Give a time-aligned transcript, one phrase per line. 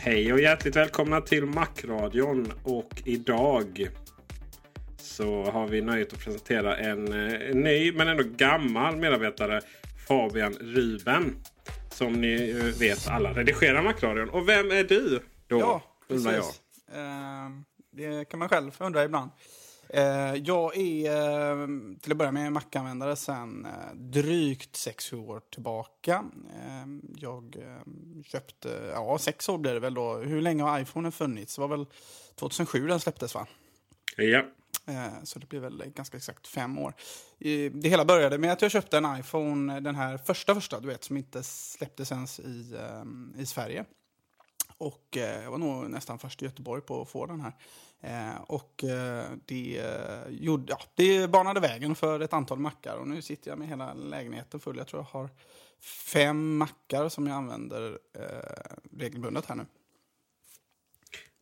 [0.00, 2.52] Hej och hjärtligt välkomna till Macradion.
[2.62, 3.88] Och idag
[4.98, 9.60] så har vi nöjet att presentera en, eh, ny men ändå gammal medarbetare.
[10.08, 11.36] Fabian Ruben.
[11.92, 14.28] Som ni eh, vet alla redigerar Macradion.
[14.30, 15.20] Och vem är du?
[15.46, 16.42] Då, Ja, undrar jag.
[16.42, 16.60] precis.
[16.94, 17.50] Eh,
[17.92, 19.30] det kan man själv undra ibland.
[19.90, 21.12] Eh, jag är
[21.60, 21.66] eh,
[22.00, 26.24] till att börja med Mac-användare sedan eh, drygt sex år tillbaka.
[27.16, 27.56] Jag
[28.24, 30.14] köpte, ja sex år blir det väl då.
[30.16, 31.54] Hur länge har iPhone funnits?
[31.54, 31.86] Det var väl
[32.34, 33.46] 2007 den släpptes va?
[34.16, 34.42] Ja.
[35.24, 36.94] Så det blir väl ganska exakt fem år.
[37.72, 41.04] Det hela började med att jag köpte en iPhone, den här första första, du vet,
[41.04, 42.78] som inte släpptes ens i,
[43.38, 43.84] i Sverige.
[44.78, 47.52] Och jag var nog nästan först i Göteborg på att få den här.
[48.00, 52.96] Eh, och eh, det, eh, gjorde, ja, det banade vägen för ett antal mackar.
[52.96, 54.76] Och nu sitter jag med hela lägenheten full.
[54.76, 55.30] Jag tror jag har
[55.82, 57.98] fem mackar som jag använder
[58.90, 59.66] regelbundet här nu.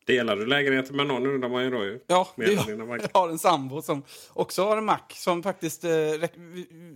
[0.06, 2.00] Delar du lägenheten med någon undrar man ju då ju.
[2.06, 4.02] Ja, jag, jag har en sambo som
[4.32, 5.00] också har en Mac.
[5.14, 5.90] Som faktiskt, eh,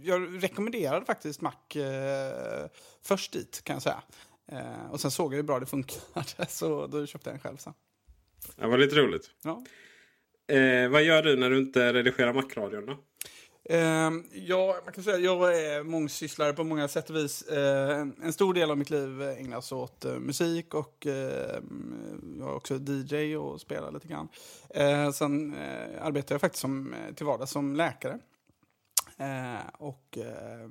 [0.02, 2.68] jag rekommenderade faktiskt Mac eh,
[3.02, 4.02] först dit, kan jag säga.
[4.52, 7.56] Eh, och sen såg jag hur bra det funkade, så då köpte jag en själv
[7.56, 7.74] sen.
[8.56, 9.30] Det var lite roligt.
[9.44, 9.62] Ja.
[10.56, 12.98] Eh, vad gör du när du inte redigerar Macradion då?
[13.64, 17.42] Eh, ja, man kan säga att jag är mångsysslare på många sätt och vis.
[17.42, 21.58] Eh, en- en stor del av mitt liv ägnas åt eh, musik och eh,
[22.38, 24.28] jag är också DJ och spelar lite grann.
[24.70, 28.18] Eh, sen eh, arbetar jag faktiskt som, eh, till vardags som läkare.
[29.78, 30.68] Och eh,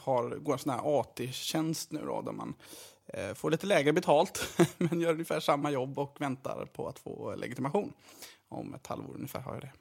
[0.00, 2.54] har, går en sån här AT-tjänst nu då, där man
[3.34, 7.92] får lite lägre betalt men gör ungefär samma jobb och väntar på att få legitimation.
[8.48, 9.72] Om ett halvår ungefär har jag det.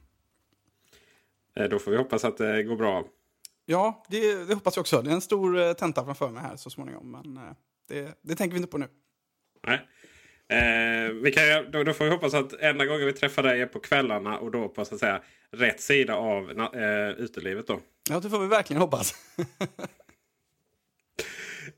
[1.56, 3.04] Eh, då får vi hoppas att det går bra.
[3.66, 5.02] Ja, det, det hoppas jag också.
[5.02, 7.12] Det är en stor eh, tenta framför mig här så småningom.
[7.12, 7.54] Men eh,
[7.88, 8.88] det, det tänker vi inte på nu.
[9.68, 9.88] Nej.
[10.48, 13.66] Eh, vi kan, då, då får vi hoppas att enda gången vi träffar dig är
[13.66, 15.22] på kvällarna och då på så att säga
[15.52, 17.68] rätt sida av eh, utelivet.
[17.68, 17.80] Då.
[18.10, 19.16] Ja, det får vi verkligen hoppas.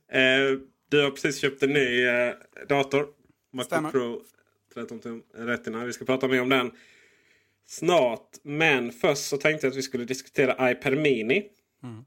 [0.07, 0.59] Eh,
[0.93, 2.33] du har precis köpt en ny eh,
[2.69, 3.07] dator.
[3.53, 4.21] Macbook Pro
[4.73, 5.85] 13 tum Retina.
[5.85, 6.71] Vi ska prata mer om den
[7.67, 8.29] snart.
[8.43, 11.49] Men först så tänkte jag att vi skulle diskutera iPad Mini.
[11.83, 12.05] Mm.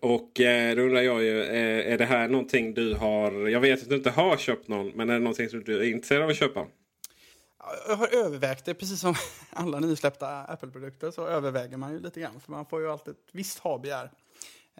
[0.00, 3.48] Och eh, då undrar jag ju, eh, är det här någonting du har...
[3.48, 5.90] Jag vet att du inte har köpt någon, men är det någonting som du är
[5.90, 6.66] intresserad av att köpa?
[7.58, 9.14] Ja, Jag har övervägt det, precis som
[9.50, 12.40] alla nysläppta Apple-produkter så överväger man ju lite grann.
[12.40, 14.10] För man får ju alltid ett visst ha-begär eh,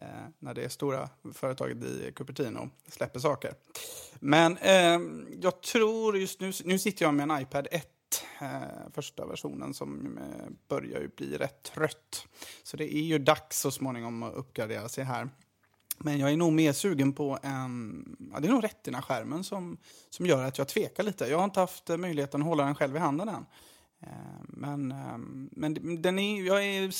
[0.03, 0.06] Eh,
[0.39, 3.55] när det är stora företaget i Cupertino släpper saker.
[4.21, 5.00] Men eh,
[5.41, 7.87] jag tror just nu, nu sitter jag med en iPad 1,
[8.41, 8.49] eh,
[8.95, 12.27] första versionen som eh, börjar ju bli rätt trött.
[12.62, 15.29] Så det är ju dags så småningom att uppgradera sig här.
[15.99, 18.05] Men jag är nog mer sugen på en...
[18.33, 19.79] Ja, det är nog Retina-skärmen som,
[20.11, 21.27] som gör att jag tvekar lite.
[21.27, 23.47] Jag har inte haft möjligheten att hålla den själv i handen än.
[24.03, 24.09] Eh,
[24.49, 25.19] Men, eh,
[25.50, 26.91] men den är, jag är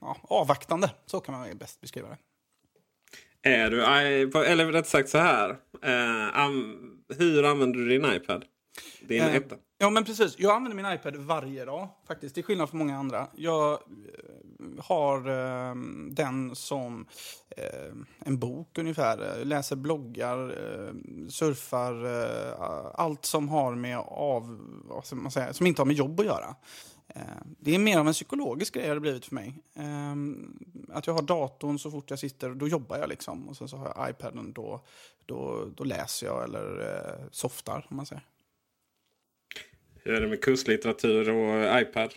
[0.00, 2.18] ja, avvaktande, så kan man bäst beskriva det.
[3.42, 3.84] Är du,
[4.46, 5.50] eller rätt sagt så här.
[5.82, 6.50] Eh,
[7.18, 8.44] hur använder du din iPad?
[9.00, 9.56] Din Eh, etta?
[9.82, 10.38] Ja, men precis.
[10.38, 12.34] Jag använder min iPad varje dag, faktiskt.
[12.34, 13.26] Till skillnad från många andra.
[13.36, 13.78] Jag, eh,
[14.78, 15.74] har eh,
[16.10, 17.06] den som
[17.56, 19.38] eh, en bok ungefär.
[19.38, 20.94] Eh, läser bloggar, eh,
[21.28, 25.96] surfar, eh, allt som har med av, vad ska man säga, som inte har med
[25.96, 26.54] jobb att göra.
[27.08, 27.22] Eh,
[27.58, 29.62] det är mer av en psykologisk grej har det blivit för mig.
[29.74, 30.14] Eh,
[30.96, 33.48] att jag har datorn så fort jag sitter, då jobbar jag liksom.
[33.48, 34.80] Och sen så har jag iPaden, då,
[35.26, 38.24] då, då läser jag eller eh, softar om man säger.
[40.02, 42.14] Hur är det med kurslitteratur och iPad?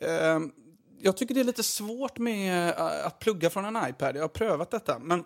[0.00, 0.52] Ehm,
[1.00, 4.16] jag tycker det är lite svårt med att plugga från en iPad.
[4.16, 4.98] Jag har prövat detta.
[4.98, 5.24] Men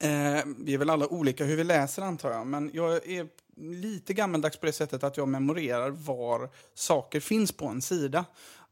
[0.00, 4.14] Eh, vi är väl alla olika hur vi läser antar jag, men jag är lite
[4.14, 8.24] gammeldags på det sättet att jag memorerar var saker finns på en sida.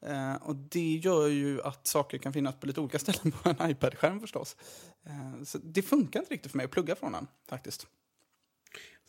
[0.07, 3.71] Eh, och det gör ju att saker kan finnas på lite olika ställen på en
[3.71, 4.57] iPad-skärm förstås.
[5.07, 7.87] Eh, så det funkar inte riktigt för mig att plugga från den faktiskt.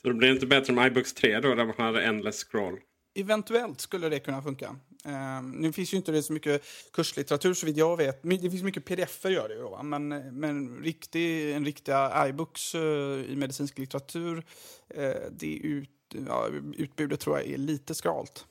[0.02, 2.80] Så det blir inte bättre med iBooks 3 då, där man har endless scroll?
[3.16, 4.76] Eventuellt skulle det kunna funka.
[5.08, 6.64] Uh, nu finns ju inte det så mycket
[6.94, 8.24] kurslitteratur så vitt jag vet.
[8.24, 10.08] Det finns mycket pdf gör det ju då, men,
[10.40, 12.82] men riktig, en riktiga iBooks uh,
[13.32, 14.38] i medicinsk litteratur,
[14.98, 15.90] uh, det ut,
[16.28, 18.46] ja, utbudet tror jag är lite skralt.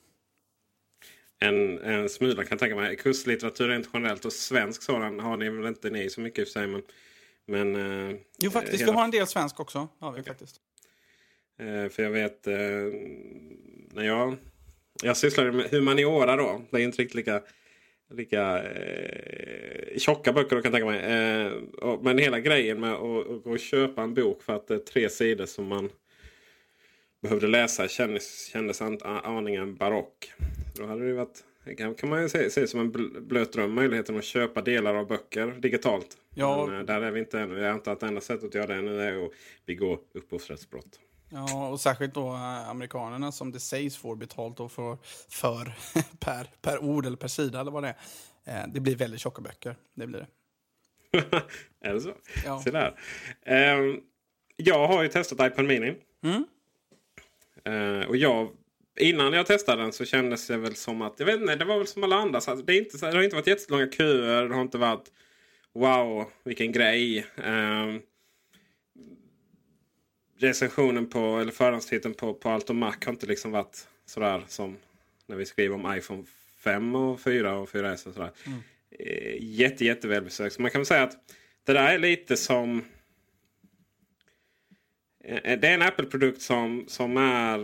[1.39, 2.95] En, en smula kan jag tänka mig.
[2.95, 6.47] Kurslitteratur rent generellt och svensk sådan har ni väl inte ni så mycket i och
[6.47, 6.67] för sig.
[6.67, 6.83] Men,
[7.45, 8.91] men, uh, jo faktiskt, hela...
[8.91, 9.87] vi har en del svensk också.
[9.99, 10.33] Har vi okay.
[10.33, 10.61] faktiskt.
[11.95, 12.45] för jag vet
[13.93, 14.37] när jag
[15.03, 16.61] jag sysslade med humaniora då.
[16.71, 17.41] Det är inte riktigt lika,
[18.13, 20.99] lika eh, tjocka böcker kan jag tänka mig.
[20.99, 21.51] Eh,
[21.81, 24.73] och, men hela grejen med att, att gå och köpa en bok för att det
[24.73, 25.89] är tre sidor som man
[27.21, 30.33] behövde läsa kändes, kändes aningen barock.
[30.75, 31.43] Då hade det varit,
[31.97, 32.91] kan man ju se, se som en
[33.27, 36.17] blöt dröm möjligheten att köpa delar av böcker digitalt.
[36.35, 36.65] Ja.
[36.65, 37.59] Men, eh, där är vi inte ännu.
[37.59, 39.31] Jag antar att det enda sättet att göra det nu är att
[39.65, 40.99] begå upphovsrättsbrott.
[41.33, 44.97] Ja, och särskilt då eh, amerikanerna som det sägs får betalt då för,
[45.29, 45.73] för
[46.19, 47.95] per, per ord eller per sida eller vad det
[48.43, 48.61] är.
[48.61, 49.75] Eh, det blir väldigt tjocka böcker.
[49.93, 50.27] Det blir det.
[51.81, 52.13] är det så?
[52.45, 52.61] Ja.
[52.61, 52.99] Se där.
[53.77, 54.01] Um,
[54.55, 55.95] jag har ju testat iPad Mini.
[56.23, 56.45] Mm.
[57.67, 58.49] Uh, och jag,
[58.99, 61.77] innan jag testade den så kändes det väl som att, jag vet inte, det var
[61.77, 62.41] väl som alla andra.
[62.41, 64.49] Så det, är inte, det har inte varit jättelånga köer.
[64.49, 65.11] Det har inte varit
[65.73, 67.25] wow, vilken grej.
[67.35, 68.01] Um,
[70.43, 74.77] recensionen på, eller förhandstiteln på, på Allt och Mac har inte liksom varit sådär som
[75.27, 76.23] när vi skriver om iPhone
[76.63, 78.07] 5 och 4 och 4S.
[78.07, 78.31] Och sådär.
[78.45, 78.59] Mm.
[78.99, 80.55] Eh, jätte, jätte välbesökt.
[80.55, 81.17] Så man kan väl säga att
[81.65, 82.85] det där är lite som...
[85.23, 87.59] Eh, det är en Apple-produkt som, som är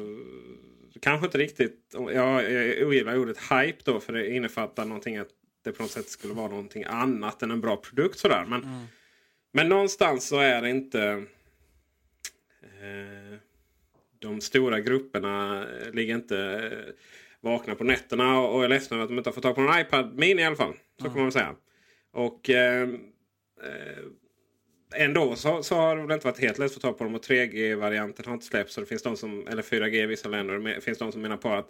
[0.99, 1.93] kanske inte riktigt...
[1.93, 5.29] Jag, jag ogillar ordet hype då för det innefattar någonting att
[5.63, 8.19] det på något sätt skulle vara någonting annat än en bra produkt.
[8.19, 8.45] Sådär.
[8.47, 8.85] Men, mm.
[9.53, 11.25] men någonstans så är det inte
[14.19, 16.93] de stora grupperna eh, ligger inte eh,
[17.41, 19.79] vakna på nätterna och är ledsna över att de inte har fått tag på någon
[19.79, 20.73] iPad Mini i alla fall.
[20.99, 21.13] Så mm.
[21.13, 21.55] kan man säga.
[22.11, 22.89] Och eh,
[24.95, 27.15] ändå så, så, har det inte varit helt lätt att få tag på dem.
[27.15, 28.73] Och 3G-varianten har inte släppts.
[28.73, 30.59] Så det finns de som, eller 4G i vissa länder.
[30.59, 31.69] Det finns de som menar på att,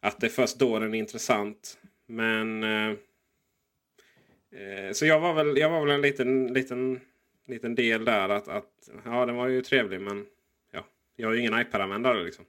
[0.00, 1.78] att det är först då den är intressant.
[2.08, 2.62] Men...
[2.62, 2.92] Eh,
[4.92, 7.00] så jag var väl, jag var väl en liten, liten
[7.46, 8.28] liten del där.
[8.28, 10.26] Att, att, ja, den var ju trevlig men
[10.72, 12.24] ja, jag är ju ingen iPad-användare.
[12.24, 12.44] Liksom.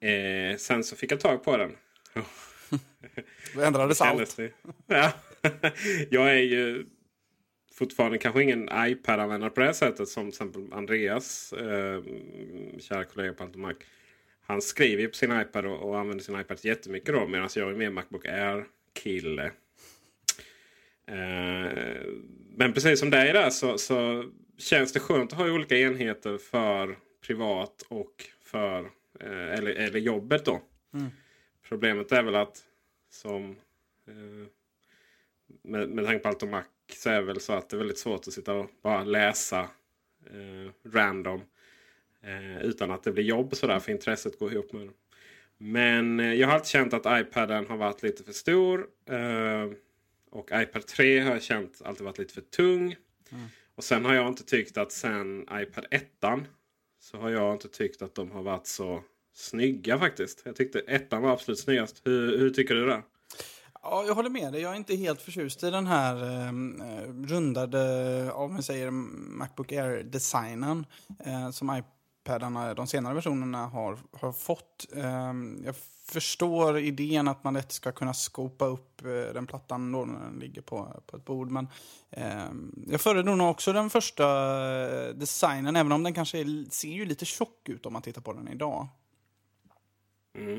[0.00, 0.50] Mm.
[0.50, 1.76] Eh, sen så fick jag tag på den.
[3.54, 4.38] Då ändrades allt.
[4.86, 5.12] Ja.
[6.10, 6.86] jag är ju
[7.72, 12.02] fortfarande kanske ingen iPad-användare på det sättet som till exempel Andreas, eh,
[12.80, 13.76] kära kollega på Altomac.
[14.40, 17.70] Han skriver ju på sin iPad och, och använder sin iPad jättemycket då medan jag
[17.70, 19.52] är mer Macbook Air-kille.
[21.06, 22.02] Eh,
[22.56, 24.24] men precis som dig där så, så,
[24.58, 28.80] känns det skönt att ha olika enheter för privat och för
[29.20, 30.44] eh, eller, eller jobbet.
[30.44, 30.62] då.
[30.94, 31.10] Mm.
[31.68, 32.64] Problemet är väl att
[33.10, 33.56] som
[34.08, 34.46] eh,
[35.62, 36.62] med, med tanke på allt om Mac
[36.94, 39.68] så är det väl så att det är väldigt svårt att sitta och bara läsa
[40.92, 41.40] random.
[42.60, 44.92] Utan att det blir jobb sådär för intresset går ihop med det.
[45.58, 48.86] Men jag har alltid känt att iPaden har varit lite för stor.
[50.32, 52.96] Och iPad 3 har jag känt alltid varit lite för tung.
[53.30, 53.44] Mm.
[53.74, 56.04] Och sen har jag inte tyckt att sen iPad 1
[57.00, 59.02] så har jag inte tyckt att de har varit så
[59.34, 60.42] snygga faktiskt.
[60.44, 62.02] Jag tyckte ettan var absolut snyggast.
[62.04, 63.02] Hur, hur tycker du det?
[63.82, 64.62] Ja, jag håller med dig.
[64.62, 69.72] Jag är inte helt förtjust i den här ehm, eh, rundade, om man säger Macbook
[69.72, 70.86] Air-designen
[71.24, 71.68] eh, som
[72.22, 74.86] iPadarna, de senare versionerna, har, har fått.
[74.96, 75.32] Eh,
[75.64, 80.20] jag förstår idén att man lätt ska kunna skopa upp eh, den plattan då när
[80.20, 81.50] den ligger på, på ett bord.
[81.50, 81.68] Men
[82.10, 82.50] eh,
[82.86, 84.24] jag föredrar nog också den första
[85.08, 88.22] eh, designen, även om den kanske är, ser ju lite tjock ut om man tittar
[88.22, 88.88] på den idag.
[90.38, 90.58] Mm.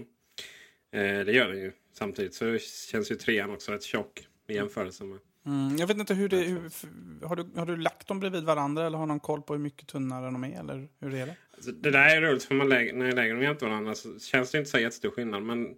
[0.92, 1.72] Eh, det gör den ju.
[1.94, 2.58] Samtidigt så
[2.92, 4.28] känns ju trean också rätt tjock.
[4.48, 5.20] I jämförelse med.
[5.46, 6.70] Mm, jag vet inte hur det hur,
[7.28, 9.88] har, du, har du lagt dem bredvid varandra eller har någon koll på hur mycket
[9.88, 10.60] tunnare de är?
[10.60, 11.36] Eller hur är det?
[11.72, 14.52] Det där är roligt för man lägger, när jag lägger dem jämte varandra så känns
[14.52, 15.44] det inte så jättestor skillnad.
[15.44, 15.76] Men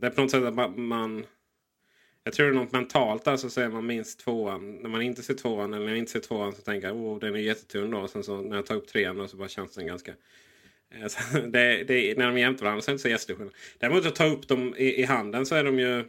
[0.00, 1.26] det är på något sätt att man,
[2.24, 4.72] jag tror det är något mentalt där så ser man minst tvåan.
[4.72, 7.18] När man inte ser tvåan eller när jag inte ser tvåan så tänker jag oh,
[7.18, 8.08] den är jättetunn då.
[8.08, 10.12] Sen så när jag tar upp trean då så bara känns den ganska...
[10.90, 13.54] Eh, det, det, när de är jämte varandra så är det inte så jättestor skillnad.
[13.78, 16.04] Däremot att ta upp dem i, i handen så är de ju...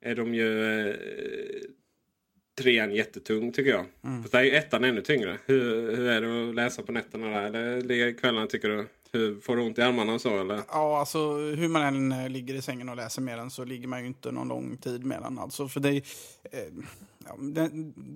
[0.00, 0.80] Är de ju...
[0.88, 0.94] Eh,
[2.54, 3.84] Trean jättetung tycker jag.
[4.04, 4.22] Mm.
[4.22, 5.38] Fast där är ju ettan ännu tyngre.
[5.46, 7.42] Hur, hur är det att läsa på nätterna där?
[7.42, 8.86] Eller ligga kvällarna tycker du?
[9.12, 10.62] Hur, får du ont i armarna och så eller?
[10.68, 13.88] Ja, alltså hur man än eh, ligger i sängen och läser med den så ligger
[13.88, 15.38] man ju inte någon lång tid med den.
[15.38, 15.96] Alltså, för det,
[16.52, 16.72] eh,
[17.28, 17.70] ja, det,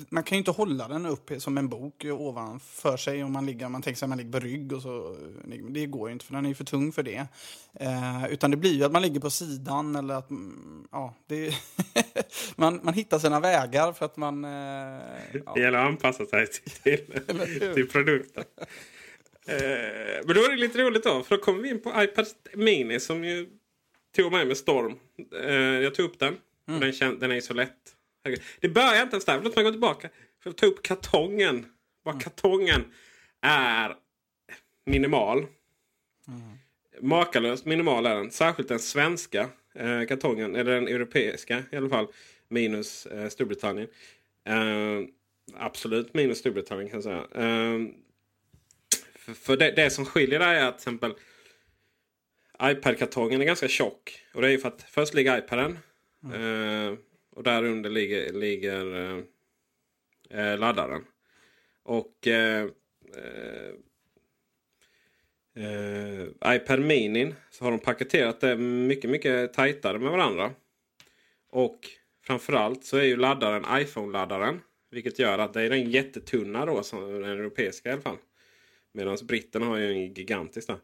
[0.08, 3.68] man kan ju inte hålla den upp som en bok ovanför sig om man ligger,
[3.68, 5.16] man tänker sig att man ligger på rygg och så.
[5.68, 7.26] Det går ju inte för den är ju för tung för det.
[7.80, 11.54] Eh, utan det blir ju att man ligger på sidan eller att, mm, ja, det,
[12.56, 14.44] man, man hittar sina vägar för att man...
[14.44, 14.50] Eh,
[15.46, 15.52] ja.
[15.54, 17.20] Det gäller att anpassa sig till, till,
[17.74, 18.44] till produkten.
[19.48, 21.22] Eh, men då är det lite roligt då.
[21.22, 23.46] För då kommer vi in på iPad Mini som ju
[24.16, 24.98] tog mig med storm.
[25.42, 26.36] Eh, jag tog upp den.
[26.68, 26.80] Mm.
[26.80, 27.97] Den, den är så lätt.
[28.60, 29.40] Det börjar inte ens där.
[29.42, 30.08] Låt mig gå tillbaka.
[30.42, 31.66] För att ta upp kartongen.
[32.02, 32.22] Vad mm.
[32.22, 32.84] kartongen
[33.40, 33.96] är
[34.86, 35.38] minimal.
[35.38, 36.58] Mm.
[37.00, 38.30] Makalöst minimal är den.
[38.30, 40.56] Särskilt den svenska eh, kartongen.
[40.56, 42.06] Eller den europeiska i alla fall.
[42.48, 43.88] Minus eh, Storbritannien.
[44.44, 45.08] Eh,
[45.54, 47.44] absolut minus Storbritannien kan jag säga.
[47.44, 47.78] Eh,
[49.14, 51.14] för, för det, det, som skiljer där är att till exempel
[52.62, 54.24] iPad-kartongen är ganska tjock.
[54.34, 55.78] Och det är för att först ligger iPaden.
[56.24, 56.98] Mm.
[57.38, 59.18] Och där under ligger, ligger eh,
[60.40, 61.04] eh laddaren.
[61.82, 62.66] Och eh,
[63.16, 63.72] eh,
[65.64, 70.50] eh iPad Mini så har de paketerat det mycket, mycket tajtare med varandra.
[71.50, 71.80] Och
[72.26, 74.60] framförallt så är ju laddaren iPhone-laddaren.
[74.90, 78.18] Vilket gör att det är den jättetunna då, som den europeiska i alla fall.
[78.92, 80.78] Medan britterna har ju en gigantisk där.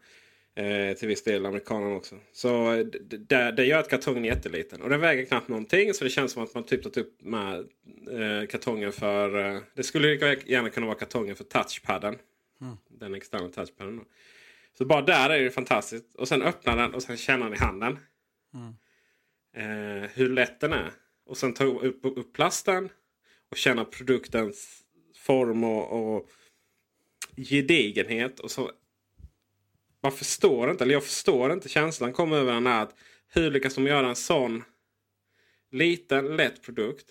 [0.57, 2.19] Eh, till viss del amerikanerna också.
[2.33, 2.83] Så
[3.19, 4.83] det, det gör att kartongen är jätteliten.
[4.83, 5.95] Och den väger knappt någonting.
[5.95, 7.59] Så det känns som att man typ tagit upp med
[8.11, 9.55] eh, kartongen för...
[9.55, 12.19] Eh, det skulle gärna kunna vara kartongen för touchpadden.
[12.61, 12.77] Mm.
[12.89, 13.97] Den externa touchpadden.
[13.97, 14.05] Då.
[14.79, 16.15] Så bara där är det fantastiskt.
[16.15, 17.99] Och sen öppna den och sen känna den i handen.
[18.55, 18.75] Mm.
[19.57, 20.93] Eh, hur lätt den är.
[21.27, 22.89] Och sen ta upp, upp plasten.
[23.51, 24.83] Och känna produktens
[25.17, 26.31] form och, och
[27.37, 28.41] gedigenhet.
[28.41, 28.71] Och så
[30.05, 32.95] man förstår inte, eller jag förstår inte känslan kommer över den här att
[33.29, 34.65] hur lyckas de göra en sån
[35.71, 37.07] liten lätt produkt.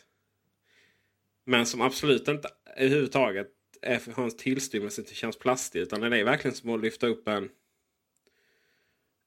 [1.46, 3.48] Men som absolut inte överhuvudtaget
[3.82, 5.80] är för hans tillstymmelse till känns plastig.
[5.80, 7.50] Utan den är verkligen som att lyfta upp en...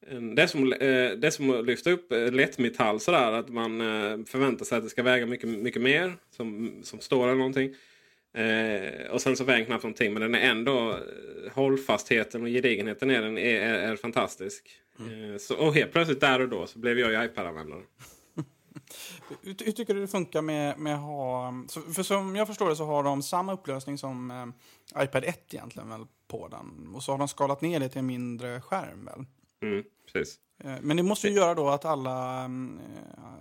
[0.07, 0.79] en det, är som, eh,
[1.11, 3.33] det är som att lyfta upp eh, lättmetall sådär.
[3.33, 6.17] Att man eh, förväntar sig att det ska väga mycket, mycket mer.
[6.31, 7.75] Som, som står eller någonting.
[8.37, 10.12] Eh, och sen så väger knappt någonting.
[10.12, 14.71] Men den är ändå eh, hållfastheten och gedigenheten är, den är, är, är fantastisk.
[14.99, 15.33] Mm.
[15.33, 17.83] Eh, så, och helt plötsligt där och då så blev jag ju iPad-användare.
[19.43, 21.52] hur, hur, tycker du det funkar med, med ha...
[21.95, 25.88] för som jag förstår det så har de samma upplösning som eh, iPad 1 egentligen
[25.88, 26.95] väl på den.
[26.95, 29.25] Och så har de skalat ner det till en mindre skärm väl?
[29.62, 30.38] Mm, precis.
[30.64, 32.50] Eh, men det måste ju göra då att alla, eh,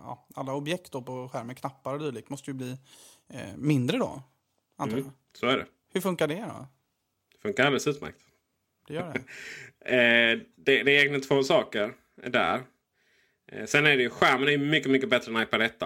[0.04, 2.78] ja, alla objekt på skärmen, knappar och dylikt, måste ju bli
[3.56, 4.22] mindre då?
[4.76, 5.66] Antar mm, så är det.
[5.94, 6.68] Hur funkar det då?
[7.32, 8.20] Det funkar alldeles utmärkt.
[8.88, 9.20] Det gör det?
[9.96, 12.62] eh, det, det är egentligen två saker där.
[13.52, 15.84] Eh, sen är det ju skärmen är mycket, mycket bättre än iPad 1.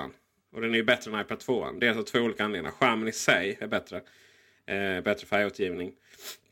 [0.51, 1.71] Och den är ju bättre än iPad 2.
[1.71, 2.71] Det är alltså två olika anledningar.
[2.71, 4.01] Skärmen i sig är bättre.
[4.65, 5.93] Eh, bättre färgåtergivning.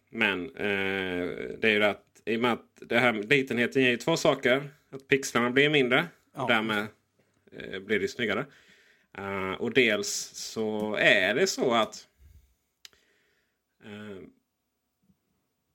[0.09, 1.27] Men eh,
[1.59, 4.69] det är ju att i och med att det här litenheten ger ju två saker.
[4.89, 6.07] Att pixlarna blir mindre.
[6.35, 6.41] Ja.
[6.41, 6.87] Och därmed
[7.85, 8.45] blir det snyggare.
[9.19, 12.07] Uh, och dels så är det så att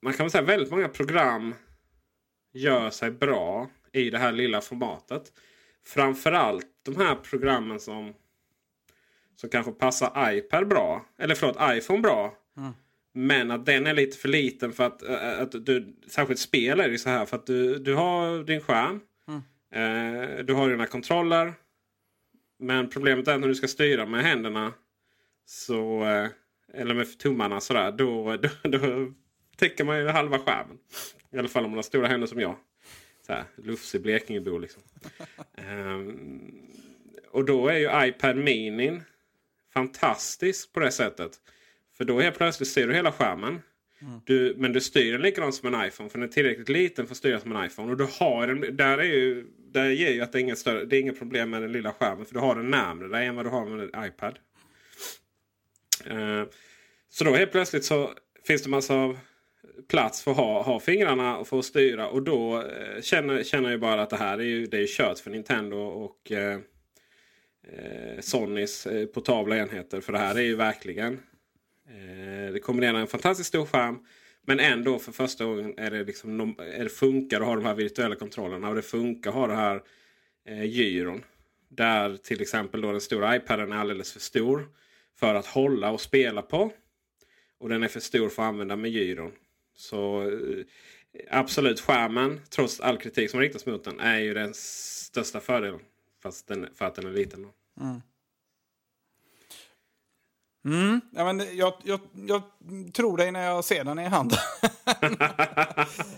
[0.03, 1.55] man kan väl säga väldigt många program
[2.53, 5.33] gör sig bra i det här lilla formatet.
[5.85, 8.15] Framförallt de här programmen som,
[9.37, 11.07] som kanske passar iPad bra.
[11.19, 12.35] Eller förlåt, iPhone bra.
[12.57, 12.73] Mm.
[13.15, 16.89] Men att den är lite för liten för att, eh, att du, särskilt spel är
[16.89, 19.01] det så här för att du, du har din skärm.
[19.29, 19.43] Mm.
[19.71, 21.53] Eh, du har dina kontroller.
[22.59, 24.73] Men problemet är när du ska styra med händerna
[25.45, 26.29] så eh,
[26.75, 27.93] eller med tummarna sådär.
[27.93, 29.13] Då, då, då
[29.57, 30.79] täcker man ju halva skärmen.
[31.33, 32.57] I alla fall om man har stora händer som jag.
[33.27, 34.83] Så här, lufsig Blekingebo liksom.
[35.69, 36.69] um,
[37.31, 39.01] och då är ju iPad Mini
[39.75, 41.33] fantastisk på det sättet.
[41.97, 43.61] För då helt plötsligt ser du hela skärmen.
[44.25, 46.11] Du, men du styr den likadant som en iPhone.
[46.11, 47.91] För den är tillräckligt liten för att styra som en iPhone.
[47.91, 50.85] Och du har den, där, är ju, där ger ju att det är, inget större,
[50.85, 52.27] det är inget problem med den lilla skärmen.
[52.27, 54.39] För du har den närmare dig än vad du har med en iPad.
[56.07, 56.45] Eh,
[57.09, 58.15] så då helt plötsligt så
[58.47, 59.17] finns det massa
[59.89, 62.09] plats för att ha, ha fingrarna och få styra.
[62.09, 65.19] Och då eh, känner, känner jag bara att det här är ju, det är kört
[65.19, 66.59] för Nintendo och eh,
[67.73, 70.01] eh Sonys portabla enheter.
[70.01, 71.21] För det här är ju verkligen...
[71.89, 73.99] Eh, det kombinerar en fantastiskt stor skärm.
[74.47, 77.75] Men ändå för första gången är det, liksom, är det funkar att ha de här
[77.75, 78.69] virtuella kontrollerna.
[78.69, 79.83] Och det funkar att ha det här
[80.49, 81.25] eh, gyron.
[81.69, 84.69] Där till exempel då den stora iPaden är alldeles för stor
[85.19, 86.73] för att hålla och spela på.
[87.59, 89.33] Och den är för stor för att använda med gyron.
[89.77, 90.65] Så eh,
[91.31, 95.81] absolut, skärmen, trots all kritik som riktas mot den, är ju den största fördelen.
[96.23, 97.43] Fast den, för att den är liten.
[97.43, 97.83] Då.
[97.85, 98.01] Mm.
[100.65, 102.43] Mm, ja, men jag, jag, jag
[102.93, 104.39] tror dig när jag ser den i handen.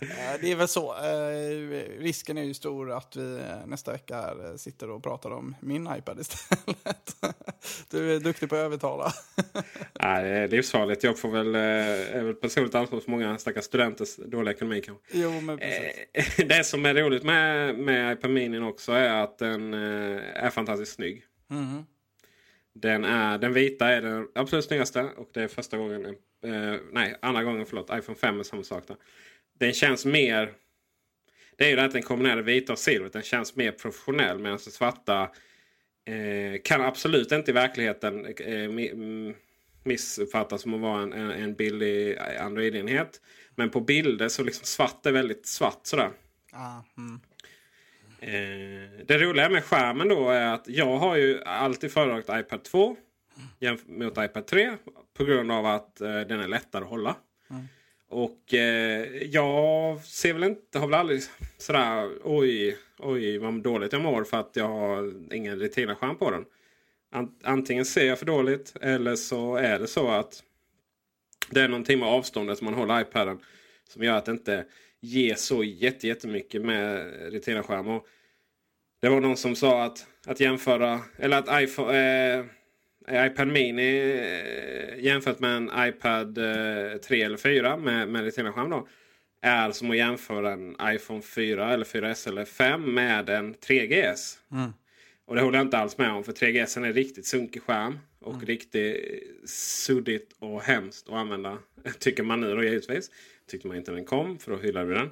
[0.04, 0.94] Eh, det är väl så.
[0.94, 5.88] Eh, risken är ju stor att vi nästa vecka här sitter och pratar om min
[5.98, 7.16] iPad istället.
[7.90, 9.12] du är duktig på att övertala.
[10.00, 11.04] Nej, det är livsfarligt.
[11.04, 15.18] Jag får väl, är väl personligt ansvar för många stackars studenters dåliga ekonomi kanske.
[15.18, 16.46] Jo, men precis.
[16.48, 21.24] Det som är roligt med, med iPad Mini också är att den är fantastiskt snygg.
[21.50, 21.84] Mm.
[22.74, 25.02] Den, är, den vita är den absolut snyggaste.
[25.02, 26.06] Och det är första gången,
[26.44, 28.96] eh, nej andra gången förlåt, iPhone 5 är samma sak där.
[29.58, 30.52] Den känns mer,
[31.56, 33.12] det är ju det att den kombinerar vita och silvret.
[33.12, 35.30] Den känns mer professionell medan den svarta
[36.04, 39.34] eh, kan absolut inte i verkligheten eh, mm,
[39.84, 43.20] missuppfattas som att vara en, en, en billig Android-enhet.
[43.54, 46.10] Men på bilder så liksom svart är väldigt svart sådär.
[46.52, 47.20] Ah, mm.
[48.26, 52.96] Eh, det roliga med skärmen då är att jag har ju alltid föredragit iPad 2
[53.86, 54.76] mot iPad 3.
[55.16, 57.16] På grund av att eh, den är lättare att hålla.
[57.50, 57.62] Mm.
[58.08, 61.22] Och eh, jag ser väl inte, har väl aldrig
[61.58, 66.44] sådär oj, oj vad dåligt jag mår för att jag har ingen Retina-skärm på den.
[67.42, 70.42] Antingen ser jag för dåligt eller så är det så att
[71.50, 73.38] det är någonting med avståndet som man håller iPaden
[73.88, 74.64] som gör att det inte
[75.04, 78.00] ger så jättemycket med Retina-skärm.
[79.02, 82.44] Det var någon som sa att, att jämföra, eller att iPhone,
[83.08, 88.70] eh, iPad Mini eh, jämfört med en iPad eh, 3 eller 4 med, med Retina-skärm
[88.70, 88.88] då.
[89.42, 94.38] Är som att jämföra en iPhone 4 eller 4S eller 5 med en 3GS.
[94.52, 94.72] Mm.
[95.26, 97.98] Och det håller jag inte alls med om för 3GS är en riktigt sunkig skärm.
[98.20, 98.46] Och mm.
[98.46, 98.96] riktigt
[99.50, 101.58] suddigt och hemskt att använda.
[101.98, 103.10] Tycker man nu då givetvis.
[103.50, 105.10] Tyckte man inte när den kom för då hyllade vi den.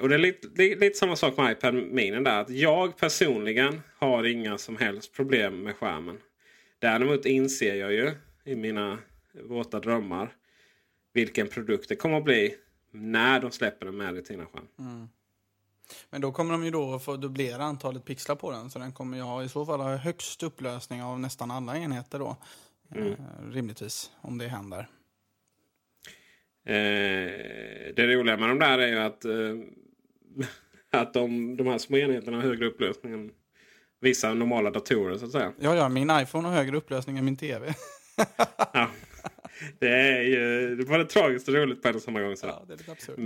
[0.00, 2.40] Och det är lite, lite samma sak med iPad Mini där.
[2.40, 6.18] Att jag personligen har inga som helst problem med skärmen.
[6.78, 8.12] Däremot inser jag ju
[8.44, 8.98] i mina
[9.44, 10.32] våta drömmar
[11.12, 12.54] vilken produkt det kommer att bli
[12.90, 14.66] när de släpper den med Retina-skärm.
[14.78, 15.08] Mm.
[16.10, 18.70] Men då kommer de ju då få dubblera antalet pixlar på den.
[18.70, 22.18] Så den kommer ju ha i så fall ha högst upplösning av nästan alla enheter
[22.18, 22.36] då.
[22.94, 23.12] Mm.
[23.12, 23.16] Eh,
[23.50, 24.88] rimligtvis, om det händer.
[26.68, 29.56] Eh, det roliga med de där är ju att, eh,
[31.00, 33.30] att de, de här små enheterna har högre upplösning än
[34.00, 35.52] vissa normala datorer så att säga.
[35.60, 37.74] Ja, ja, min iPhone har högre upplösning än min TV.
[38.72, 38.90] ja,
[39.78, 42.36] det är ju det både tragiskt och roligt på en och samma gång.
[42.36, 42.46] Så.
[42.46, 43.18] Ja, det är lite absurt.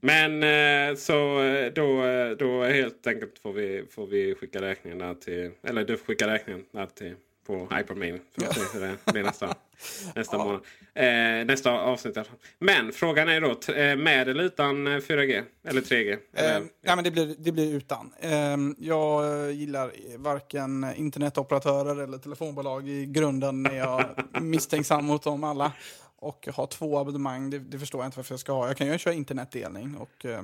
[0.00, 1.40] Men eh, så
[1.74, 2.02] då,
[2.38, 6.26] då helt enkelt får vi, får vi skicka räkningen där till, eller du får skicka
[6.26, 7.14] räkningen där till
[7.46, 8.20] på iPad Mini.
[8.34, 9.54] För det blir nästa,
[10.14, 10.60] nästa månad.
[10.94, 12.18] Eh, nästa avsnitt.
[12.58, 15.38] Men frågan är då eh, med eller utan 4G?
[15.38, 16.18] Eh, eller 3G?
[16.32, 16.60] Eller?
[16.60, 18.12] Eh, ja, men det, blir, det blir utan.
[18.20, 23.66] Eh, jag gillar varken internetoperatörer eller telefonbolag i grunden.
[23.66, 24.04] Är jag
[24.42, 25.72] misstänksam mot dem alla.
[26.16, 28.66] Och ha två abonnemang, det, det, förstår jag inte varför jag ska ha.
[28.66, 30.42] Jag kan ju köra internetdelning och eh,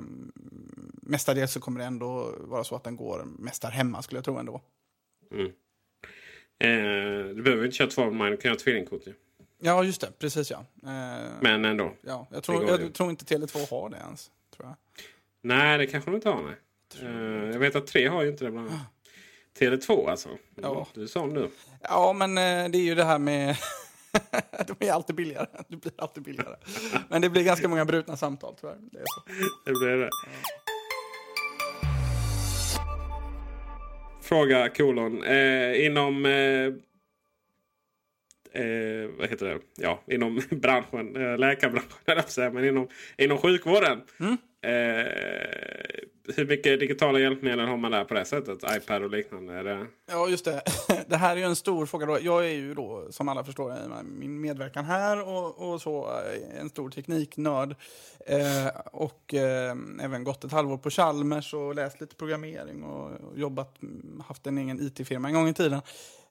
[1.01, 4.25] mestadels så kommer det ändå vara så att den går mest där hemma skulle jag
[4.25, 4.61] tro ändå.
[5.31, 5.51] Mm.
[6.61, 9.13] Eh, du behöver inte köra två abonnemang, du kan göra tvillingkort ju.
[9.59, 10.11] Ja, just det.
[10.19, 10.65] Precis ja.
[10.83, 11.93] Eh, Men ändå.
[12.01, 14.31] Ja, jag tror, jag tror inte Tele2 har det ens.
[14.55, 14.75] Tror jag.
[15.41, 16.41] Nej, det kanske de inte har.
[16.41, 16.55] Nej.
[17.01, 18.81] Eh, jag vet att 3 har ju inte det bland annat.
[19.59, 20.29] Tele2 alltså.
[20.55, 20.87] Ja.
[20.93, 21.49] Du är sån nu.
[21.81, 22.35] Ja, men
[22.71, 23.55] det är ju det här med...
[24.67, 25.47] de är alltid billigare.
[25.67, 26.55] Det blir alltid billigare.
[27.09, 28.77] Men det blir ganska många brutna samtal tyvärr.
[28.91, 29.21] Det, är så.
[29.65, 30.09] det blir det.
[30.25, 30.60] Ja.
[34.31, 35.23] Fråga kolon.
[35.23, 36.25] Eh, inom...
[36.25, 36.65] Eh,
[38.63, 39.59] eh, vad heter det?
[39.77, 41.15] Ja, inom branschen.
[41.15, 44.01] Eh, läkarbranschen, men inom, inom sjukvården.
[44.19, 44.37] Mm.
[44.61, 45.11] Eh,
[46.35, 48.59] hur mycket digitala hjälpmedel har man där på det sättet?
[48.77, 49.53] iPad och liknande?
[49.53, 49.87] Är det...
[50.11, 50.61] Ja, just det.
[51.07, 52.05] Det här är ju en stor fråga.
[52.05, 52.17] Då.
[52.21, 56.69] Jag är ju då, som alla förstår, min medverkan här och, och så, eh, en
[56.69, 57.75] stor tekniknörd.
[58.27, 63.75] Eh, och eh, även gått ett halvår på Chalmers och läst lite programmering och, jobbat,
[64.27, 65.81] haft en egen IT-firma en gång i tiden.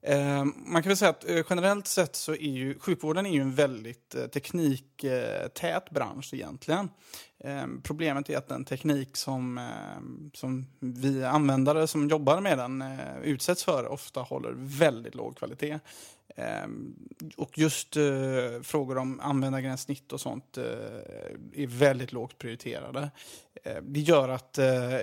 [0.03, 3.41] Eh, man kan väl säga att eh, generellt sett så är ju sjukvården är ju
[3.41, 6.89] en väldigt eh, tekniktät bransch egentligen.
[7.45, 12.83] Ehm, problemet är att den teknik som, ehm, som vi användare som jobbar med den
[12.83, 15.79] eh, utsätts för ofta håller väldigt låg kvalitet.
[16.37, 16.95] Ehm,
[17.37, 18.03] och just eh,
[18.63, 20.65] frågor om användargränssnitt och sånt eh,
[21.55, 23.11] är väldigt lågt prioriterade.
[23.83, 24.53] Det gör att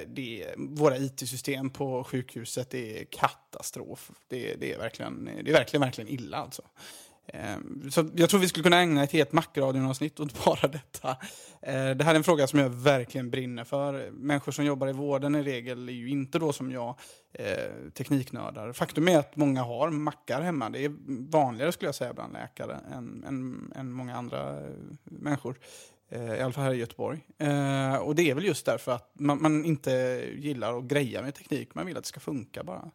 [0.07, 4.11] det, våra IT-system på sjukhuset är katastrof.
[4.27, 6.61] Det, det, är verkligen, det är verkligen, verkligen illa alltså.
[7.33, 11.17] Ehm, så jag tror vi skulle kunna ägna ett helt Macradion-avsnitt åt bara detta.
[11.61, 14.11] Ehm, det här är en fråga som jag verkligen brinner för.
[14.11, 16.95] Människor som jobbar i vården i regel är ju inte då som jag
[17.33, 18.73] eh, tekniknördar.
[18.73, 20.69] Faktum är att många har mackar hemma.
[20.69, 20.91] Det är
[21.31, 25.59] vanligare skulle jag säga bland läkare än, än, än många andra eh, människor.
[26.09, 27.19] Eh, I alla fall här i Göteborg.
[28.01, 29.91] Och det är väl just därför att man, man inte
[30.35, 31.75] gillar att greja med teknik.
[31.75, 32.91] Man vill att det ska funka bara.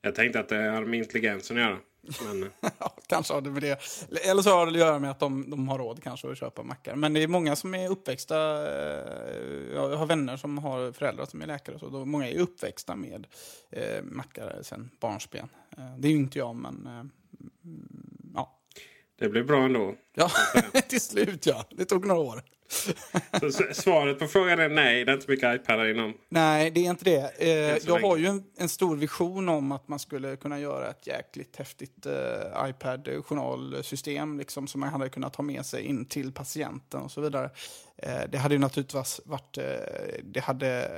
[0.00, 1.78] Jag tänkte att det har med intelligensen att göra.
[2.24, 2.50] Men...
[3.08, 3.78] kanske har det med det.
[4.28, 6.62] Eller så har det att göra med att de, de har råd kanske att köpa
[6.62, 6.96] mackar.
[6.96, 8.36] Men det är många som är uppväxta.
[8.36, 11.78] Eh, jag har vänner som har föräldrar som är läkare.
[11.78, 11.88] Så.
[11.88, 13.26] Då, många är uppväxta med
[13.70, 15.48] eh, mackar sen barnsben.
[15.78, 17.04] Eh, det är ju inte jag, men eh,
[18.34, 18.54] ja.
[19.18, 19.94] Det blir bra ändå.
[20.14, 20.30] Ja,
[20.88, 21.64] till slut ja.
[21.70, 22.42] Det tog några år.
[23.72, 26.14] Svaret på frågan är nej, det är inte mycket iPadar inom.
[26.28, 27.32] Nej, det är inte det.
[27.38, 31.06] Eh, jag har ju en, en, stor vision om att man skulle kunna göra ett
[31.06, 37.00] jäkligt häftigt eh, iPad-journalsystem liksom, som man hade kunnat ha med sig in till patienten
[37.00, 37.50] och så vidare.
[37.96, 39.58] Eh, det hade ju naturligtvis varit...
[39.58, 39.64] Eh,
[40.22, 40.90] det, hade,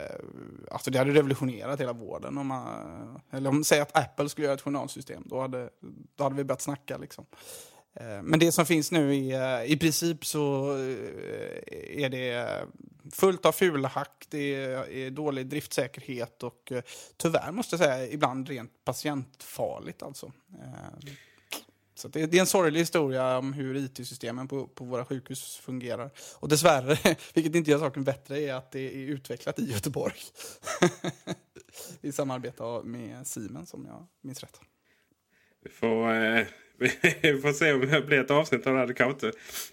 [0.70, 2.38] alltså det hade revolutionerat hela vården.
[2.38, 5.70] Om man, eller om säger att Apple skulle göra ett journalsystem, då hade,
[6.16, 6.96] då hade vi börjat snacka.
[6.96, 7.26] Liksom.
[7.94, 12.64] Eh, men det som finns nu är eh, i princip så eh, är det
[13.12, 16.72] fullt av fulhack, det är dålig driftsäkerhet och
[17.16, 20.32] tyvärr måste jag säga ibland rent patientfarligt alltså.
[21.94, 26.10] Så det, är en sorglig historia om hur IT-systemen på, på våra sjukhus fungerar.
[26.38, 30.20] Och dessvärre, vilket inte gör saken bättre, är att det är utvecklat i Göteborg.
[32.00, 34.60] I samarbete med Siemens om jag minns rätt.
[35.64, 36.46] Vi får eh,
[36.80, 36.88] vi
[37.42, 38.86] får se om det blir ett avsnitt av det här.
[38.86, 39.32] Du kan inte,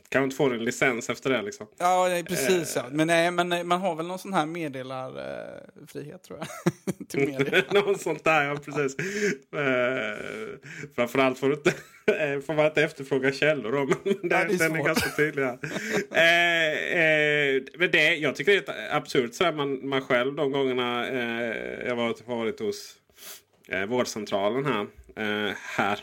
[0.10, 1.42] kan inte få en licens efter det.
[1.42, 1.68] Liksom.
[1.78, 2.76] Ja, precis.
[2.76, 2.86] Ja.
[2.92, 6.48] Men, nej, men man har väl någon sån här meddelarfrihet tror jag.
[7.08, 7.64] till media.
[7.72, 9.00] Något sånt där, ja precis.
[9.00, 9.62] Uh,
[10.96, 11.74] framförallt får, du inte,
[12.24, 13.72] eh, får man inte efterfråga källor.
[13.72, 15.46] Då, men den, ja, är den är ganska tydlig.
[17.80, 21.12] men det, jag tycker det är absurt så här, man, man själv de gångerna
[21.86, 22.96] jag varit, varit hos
[23.74, 26.00] uh, vårdcentralen här eh, här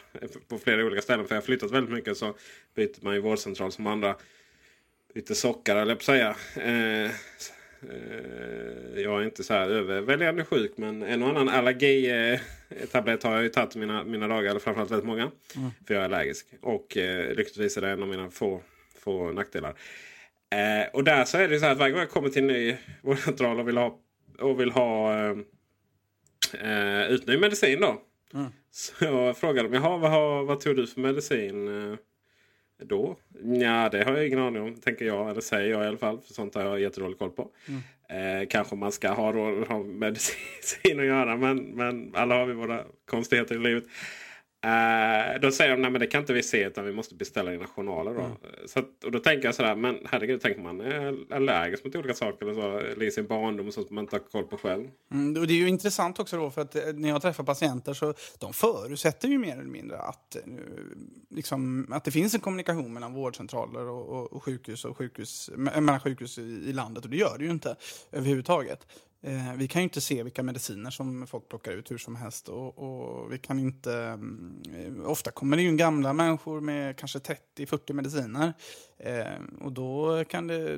[0.48, 1.26] på flera olika ställen.
[1.26, 2.34] För jag har flyttat väldigt mycket så
[2.74, 4.16] byter man ju vårdcentral som andra
[5.14, 6.36] byter sockar eller på säga.
[6.56, 7.10] Eh, eh,
[8.96, 13.48] jag är inte så här överväldigande sjuk men en och annan allergitablett har jag ju
[13.48, 14.50] tagit mina, mina dagar.
[14.50, 15.30] Eller framförallt väldigt många.
[15.56, 15.70] Mm.
[15.86, 16.46] För jag är allergisk.
[16.60, 18.62] Och eh, lyckligtvis är det en av mina få,
[18.98, 19.74] få nackdelar.
[20.50, 22.48] Eh, och där så är det så här att varje gång jag kommer till en
[22.48, 23.98] ny vårdcentral och vill ha,
[24.38, 25.36] och vill ha eh,
[26.60, 28.02] eh ut ny medicin då.
[28.34, 28.50] Mm.
[28.70, 31.98] Så jag frågade dem, jaha vad, vad tog du för medicin eh,
[32.82, 33.16] då?
[33.42, 35.30] Ja, det har jag ingen aning om, tänker jag.
[35.30, 36.20] Eller säger jag i alla fall.
[36.20, 37.50] För sånt har jag jättedålig koll på.
[37.68, 37.80] Mm.
[38.08, 39.32] Eh, kanske man ska ha,
[39.64, 40.36] ha medicin
[41.00, 41.36] att göra.
[41.36, 43.84] Men, men alla har vi våra konstigheter i livet.
[44.64, 47.66] Uh, då säger de att det kan inte vi se utan vi måste beställa dina
[47.66, 48.14] journaler.
[48.14, 48.20] Då.
[48.20, 48.36] Mm.
[48.66, 52.14] Så att, och då tänker jag sådär, men herregud, tänker man är allergisk mot olika
[52.14, 54.88] saker eller så, i sin barndom och sånt man inte har koll på själv.
[55.12, 57.94] Mm, och det är ju intressant också då för att eh, när jag träffar patienter
[57.94, 60.42] så de förutsätter ju mer eller mindre att, eh,
[61.30, 66.00] liksom, att det finns en kommunikation mellan vårdcentraler och, och, och sjukhus och sjukhus, mellan
[66.00, 67.76] sjukhus i, i landet och det gör det ju inte
[68.12, 68.86] överhuvudtaget.
[69.26, 72.48] Eh, vi kan ju inte se vilka mediciner som folk plockar ut hur som helst.
[72.48, 74.18] Och, och vi kan inte...
[74.74, 78.52] Eh, ofta kommer det ju gamla människor med kanske 30-40 mediciner.
[78.98, 79.24] Eh,
[79.60, 80.76] och då kan det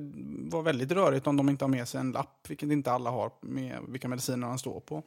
[0.51, 3.31] vara väldigt rörigt om de inte har med sig en lapp, vilket inte alla har,
[3.41, 5.03] med vilka mediciner de står på.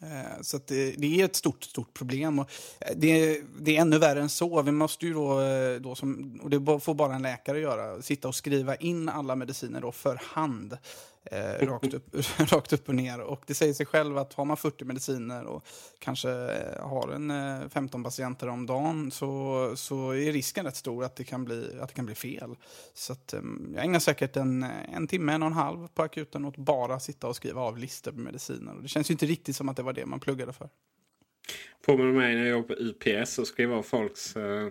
[0.00, 2.38] Eh, så det, det, är ett stort, stort problem.
[2.38, 4.62] Och eh, det, det, är ännu värre än så.
[4.62, 8.28] Vi måste ju då, eh, då som, och det får bara en läkare göra, sitta
[8.28, 10.78] och skriva in alla mediciner då för hand
[11.24, 13.20] eh, rakt, upp, rakt upp och ner.
[13.20, 15.66] Och det säger sig själv att har man 40 mediciner och
[15.98, 21.04] kanske eh, har en eh, 15 patienter om dagen så, så är risken rätt stor
[21.04, 22.56] att det kan bli, att det kan bli fel.
[22.94, 23.40] Så att, eh,
[23.74, 27.26] jag ägnar säkert en, en timme, en och en halv på akuten åt bara sitta
[27.26, 28.76] och skriva av listor på mediciner.
[28.76, 30.68] Och det känns ju inte riktigt som att det var det man pluggade för.
[31.86, 34.68] Påminner mig när jag jobbade på UPS och skrev av folks eh,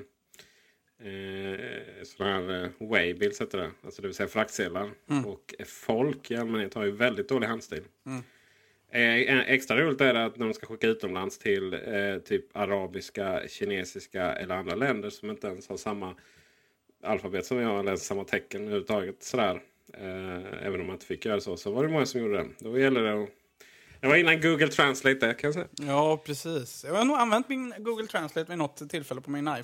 [1.03, 3.71] eh, sådana här eh, waybills heter det.
[3.83, 4.91] Alltså det vill säga fraktsedlar.
[5.09, 5.25] Mm.
[5.25, 7.83] Och folk i allmänhet har ju väldigt dålig handstil.
[8.05, 8.23] Mm.
[8.91, 13.41] Eh, extra roligt är det att när de ska skicka utomlands till eh, typ arabiska,
[13.47, 16.15] kinesiska eller andra länder som inte ens har samma
[17.03, 17.79] alfabet som har.
[17.79, 19.23] Eller samma tecken överhuvudtaget.
[19.23, 19.61] Sådär.
[19.93, 21.57] Eh, även om man inte fick göra så.
[21.57, 22.47] Så var det många som gjorde det.
[22.59, 23.29] Då gäller det att
[24.03, 25.67] det var innan Google Translate där kan jag säga.
[25.71, 26.85] Ja, precis.
[26.87, 29.63] Jag har nog använt min Google Translate vid något tillfälle på min iPhone.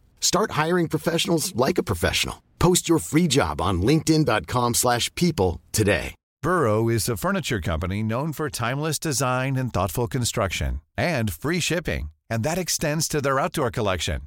[0.21, 2.41] Start hiring professionals like a professional.
[2.57, 6.15] Post your free job on linkedin.com/people today.
[6.43, 12.09] Burrow is a furniture company known for timeless design and thoughtful construction and free shipping,
[12.31, 14.21] and that extends to their outdoor collection.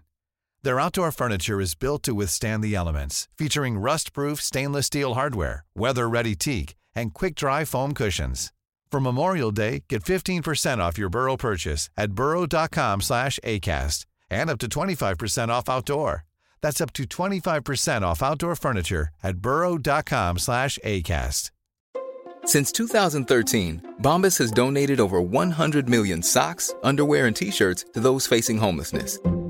[0.63, 6.37] Their outdoor furniture is built to withstand the elements, featuring rust-proof stainless steel hardware, weather-ready
[6.37, 8.53] teak, and quick-dry foam cushions.
[8.91, 14.59] For Memorial Day, get 15% off your Burrow purchase at burrow.com slash ACAST and up
[14.59, 16.25] to 25% off outdoor.
[16.61, 21.51] That's up to 25% off outdoor furniture at burrow.com slash ACAST.
[22.47, 28.59] Since 2013, Bombas has donated over 100 million socks, underwear, and T-shirts to those facing
[28.59, 29.19] homelessness.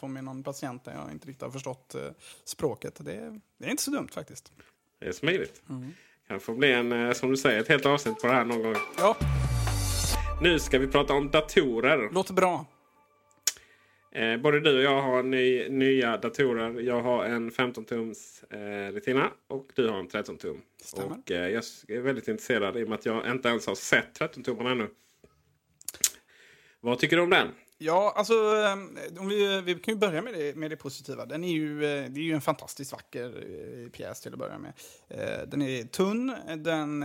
[0.00, 2.00] Får med någon patient där jag inte riktigt har förstått eh,
[2.44, 3.00] språket.
[3.04, 4.52] Det är, det är inte så dumt faktiskt.
[4.98, 5.62] Det är smidigt.
[5.68, 5.92] Mm.
[6.28, 8.62] Kan få bli en, eh, som du säger, ett helt avsnitt på det här någon
[8.62, 8.74] gång.
[8.98, 9.16] Ja.
[10.42, 12.10] Nu ska vi prata om datorer.
[12.12, 12.66] Låter bra.
[14.12, 16.80] Eh, både du och jag har ny, nya datorer.
[16.80, 20.60] Jag har en 15-tums eh, Retina och du har en 13-tum.
[20.94, 24.20] Och eh, jag är väldigt intresserad i och med att jag inte ens har sett
[24.20, 24.88] 13-tummarna ännu.
[26.80, 27.48] Vad tycker du om den?
[27.82, 31.26] Ja, alltså ehm, om vi, vi kan ju börja med det, med det positiva.
[31.26, 34.58] Den är ju, eh, det är ju en fantastiskt vacker eh, pjäs till att börja
[34.58, 34.72] med.
[35.08, 37.00] Eh, den är tunn, den,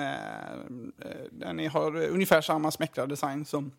[1.32, 3.72] den är, har ungefär samma smäckra design som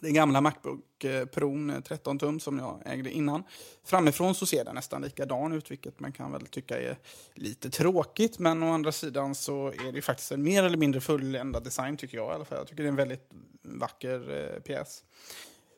[0.00, 3.44] den gamla Macbook Pro 13 tum som jag ägde innan.
[3.84, 6.98] Framifrån så ser den nästan likadan ut, vilket man kan väl tycka är
[7.34, 8.38] lite tråkigt.
[8.38, 12.16] Men å andra sidan så är det faktiskt en mer eller mindre fulländad design tycker
[12.16, 12.58] jag i alla fall.
[12.58, 13.30] Jag tycker det är en väldigt
[13.62, 15.02] vacker pjäs.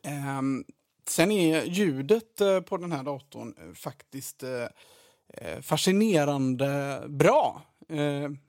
[0.07, 0.63] Ehm,
[1.07, 7.61] sen är ljudet eh, på den här datorn eh, faktiskt eh, fascinerande bra.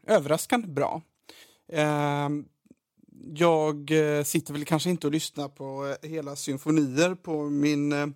[0.07, 1.03] överraskande bra.
[1.73, 2.44] Ehm,
[3.35, 3.90] jag
[4.25, 8.14] sitter väl kanske inte och lyssnar på hela symfonier på min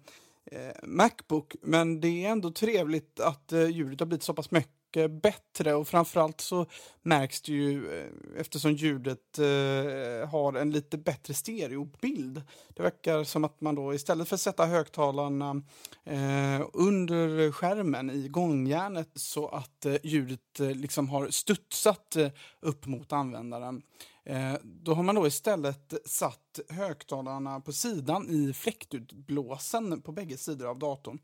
[0.83, 5.75] Macbook, men det är ändå trevligt att ljudet har blivit så pass mycket Eh, bättre
[5.75, 6.67] och framförallt så
[7.03, 12.43] märks det ju eh, eftersom ljudet eh, har en lite bättre stereobild.
[12.69, 15.63] Det verkar som att man då istället för att sätta högtalarna
[16.05, 22.29] eh, under skärmen i gångjärnet så att eh, ljudet eh, liksom har studsat eh,
[22.61, 23.83] upp mot användaren.
[24.25, 30.67] Eh, då har man då istället satt högtalarna på sidan i fläktutblåsen på bägge sidor
[30.67, 31.19] av datorn.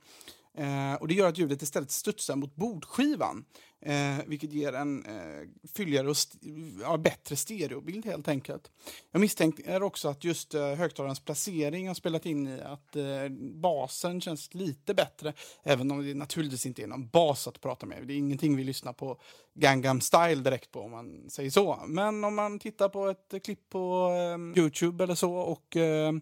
[0.59, 3.45] Eh, och Det gör att ljudet istället studsar mot bordskivan.
[3.81, 6.39] Eh, vilket ger en eh, fylligare och st
[6.81, 8.71] ja, bättre stereobild helt enkelt.
[9.11, 14.21] Jag misstänker också att just eh, högtalarens placering har spelat in i att eh, basen
[14.21, 15.33] känns lite bättre.
[15.63, 18.07] Även om det naturligtvis inte är någon bas att prata med.
[18.07, 19.21] Det är ingenting vi lyssnar på
[19.55, 21.85] Gangnam style direkt på om man säger så.
[21.87, 26.13] Men om man tittar på ett klipp på eh, Youtube eller så och eh,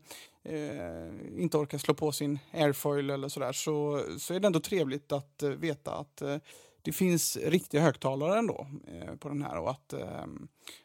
[0.48, 5.12] eh, inte orkar slå på sin airfoil eller sådär så, så är det ändå trevligt
[5.12, 6.36] att eh, veta att eh,
[6.82, 10.24] det finns riktiga högtalare ändå eh, på den här och att, eh,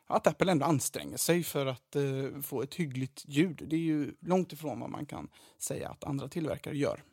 [0.08, 3.64] att Apple ändå anstränger sig för att eh, få ett hyggligt ljud.
[3.68, 7.04] Det är ju långt ifrån vad man kan säga att andra tillverkare gör.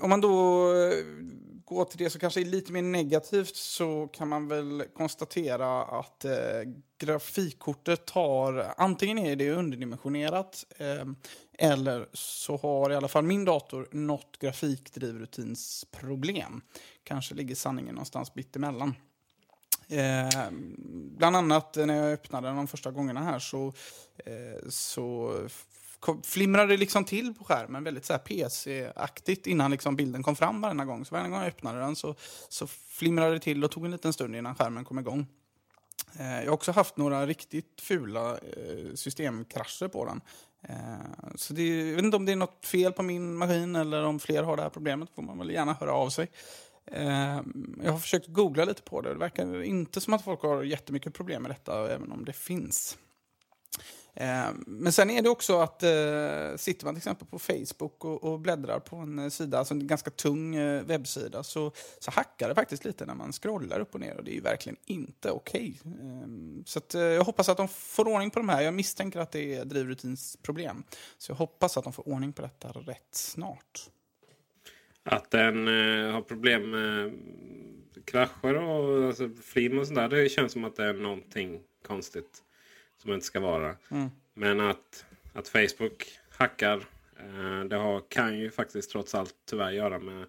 [0.00, 1.04] Om man då eh,
[1.64, 6.24] går till det som kanske är lite mer negativt så kan man väl konstatera att
[6.24, 6.32] eh,
[6.98, 11.04] grafikkortet har, antingen är det underdimensionerat eh,
[11.60, 16.60] eller så har i alla fall min dator något grafikdrivrutinsproblem.
[17.04, 18.94] Kanske ligger sanningen någonstans mittemellan.
[19.88, 20.28] Eh,
[21.16, 23.72] bland annat när jag öppnade den de första gångerna här så,
[24.16, 25.34] eh, så
[26.22, 30.84] flimrade det liksom till på skärmen väldigt så PC-aktigt innan liksom bilden kom fram varje
[30.84, 31.04] gång.
[31.04, 32.14] Så varje gång jag öppnade den så,
[32.48, 35.26] så flimrade det till och tog en liten stund innan skärmen kom igång.
[36.18, 40.20] Eh, jag har också haft några riktigt fula eh, systemkrascher på den.
[40.68, 44.04] Eh, så det, jag vet inte om det är något fel på min maskin eller
[44.04, 45.10] om fler har det här problemet.
[45.14, 46.30] får man väl gärna höra av sig.
[46.86, 47.40] Eh,
[47.82, 49.08] jag har försökt googla lite på det.
[49.08, 52.98] Det verkar inte som att folk har jättemycket problem med detta, även om det finns.
[54.14, 58.24] Eh, men sen är det också att eh, sitter man till exempel på Facebook och,
[58.24, 62.48] och bläddrar på en eh, sida, alltså en ganska tung eh, webbsida, så, så hackar
[62.48, 65.30] det faktiskt lite när man scrollar upp och ner och det är ju verkligen inte
[65.30, 65.80] okej.
[65.84, 66.08] Okay.
[66.08, 66.26] Eh,
[66.64, 68.62] så att, eh, jag hoppas att de får ordning på de här.
[68.62, 70.82] Jag misstänker att det är drivrutinsproblem.
[71.18, 73.90] Så jag hoppas att de får ordning på detta rätt snart.
[75.02, 77.12] Att den eh, har problem med
[78.04, 82.42] krascher och alltså, flim och sånt där, det känns som att det är någonting konstigt
[83.02, 83.76] som inte ska vara.
[83.90, 84.10] Mm.
[84.34, 86.76] Men att, att Facebook hackar
[87.18, 90.26] eh, det har, kan ju faktiskt trots allt tyvärr göra med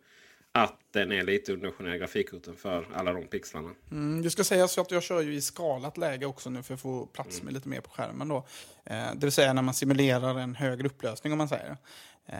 [0.51, 3.69] att den är lite underdimensionerad grafikkorten för alla de pixlarna.
[3.91, 6.81] Mm, det ska sägas att jag kör ju i skalat läge också nu för att
[6.81, 7.53] få plats med mm.
[7.53, 8.27] lite mer på skärmen.
[8.27, 8.45] Då.
[8.83, 11.77] Eh, det vill säga när man simulerar en högre upplösning om man säger.
[12.25, 12.39] Eh,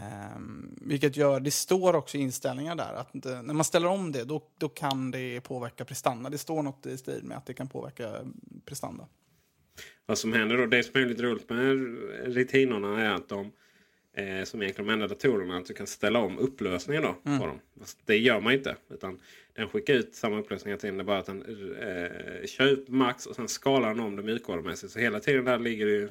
[0.82, 4.24] vilket gör, det står också i inställningar där att eh, när man ställer om det
[4.24, 6.30] då, då kan det påverka prestanda.
[6.30, 8.12] Det står något i stil med att det kan påverka
[8.66, 9.08] prestanda
[10.12, 10.66] vad som händer då.
[10.66, 11.98] Det som är lite roligt med
[12.36, 13.52] retinorna är att de
[14.14, 17.40] eh, som egentligen de enda datorerna att du kan ställa om upplösningen då mm.
[17.40, 17.60] på dem.
[18.06, 18.76] Det gör man inte.
[18.90, 19.20] Utan
[19.54, 21.42] den skickar ut samma upplösning till Det är bara att den
[21.82, 24.94] eh, kör ut max och sen skalar den om det mjukvarumässigt.
[24.94, 26.10] Så hela tiden där ligger det ju,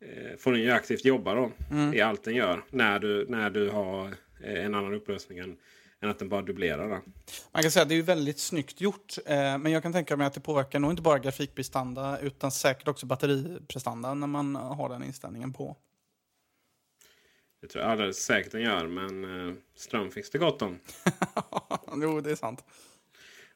[0.00, 1.94] eh, får den ju aktivt jobba då mm.
[1.94, 2.64] i allt den gör.
[2.70, 4.06] När du, när du har
[4.44, 5.56] eh, en annan upplösning än
[6.02, 7.02] än att den bara dubblerar den.
[7.52, 9.14] Man kan säga att det är väldigt snyggt gjort.
[9.26, 12.88] Eh, men jag kan tänka mig att det påverkar nog inte bara grafikprestanda utan säkert
[12.88, 15.76] också batteriprestanda när man har den inställningen på.
[17.60, 20.78] Det tror jag alldeles säkert den gör, men eh, ström finns det gott om.
[22.02, 22.64] jo, det är sant.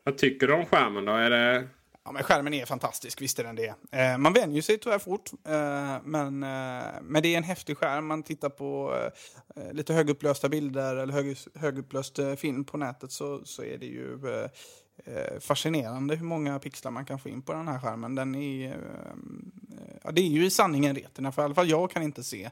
[0.03, 1.13] Vad tycker du om skärmen då?
[1.13, 1.69] Är det
[2.07, 3.75] Ja, men skärmen är fantastisk, visst är den det.
[3.93, 8.07] Eh, man vänjer sig tyvärr fort, eh, men, eh, men det är en häftig skärm.
[8.07, 13.13] Man tittar på eh, eh lite högupplösta bilder eller hög, högupplöst eh, film på nätet
[13.13, 14.51] så, så är det ju eh,
[15.05, 18.15] eh fascinerande hur många pixlar man kan få in på den här skärmen.
[18.15, 18.77] Den är, eh,
[20.03, 22.51] ja, det är ju i sanningen en för i alla fall jag kan inte se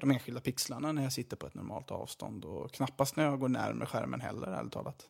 [0.00, 3.48] de enskilda pixlarna när jag sitter på ett normalt avstånd och knappast när jag går
[3.48, 5.08] närmare skärmen heller, ärligt talat.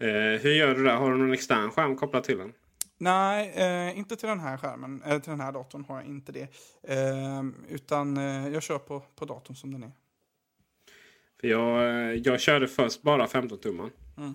[0.00, 0.90] Eh, hur gör du det?
[0.90, 2.52] Har du någon extern skärm kopplad till den?
[2.98, 5.02] Nej, eh, inte till den här skärmen.
[5.06, 6.48] Eh, till den här datorn har jag inte det.
[6.82, 9.90] Eh, utan eh, jag kör på, på datorn som den är.
[11.40, 13.90] För jag, eh, jag körde först bara 15 tummar.
[14.16, 14.34] Mm.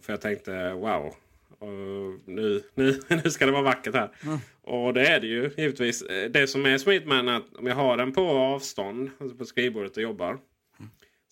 [0.00, 1.14] för jag tänkte wow.
[2.24, 4.10] nu, nu, nu ska det vara vackert här.
[4.24, 4.38] Mm.
[4.62, 6.04] Och det är det ju givetvis.
[6.30, 9.96] Det som är smidigt med att om jag har den på avstånd, alltså på skrivbordet
[9.96, 10.38] och jobbar.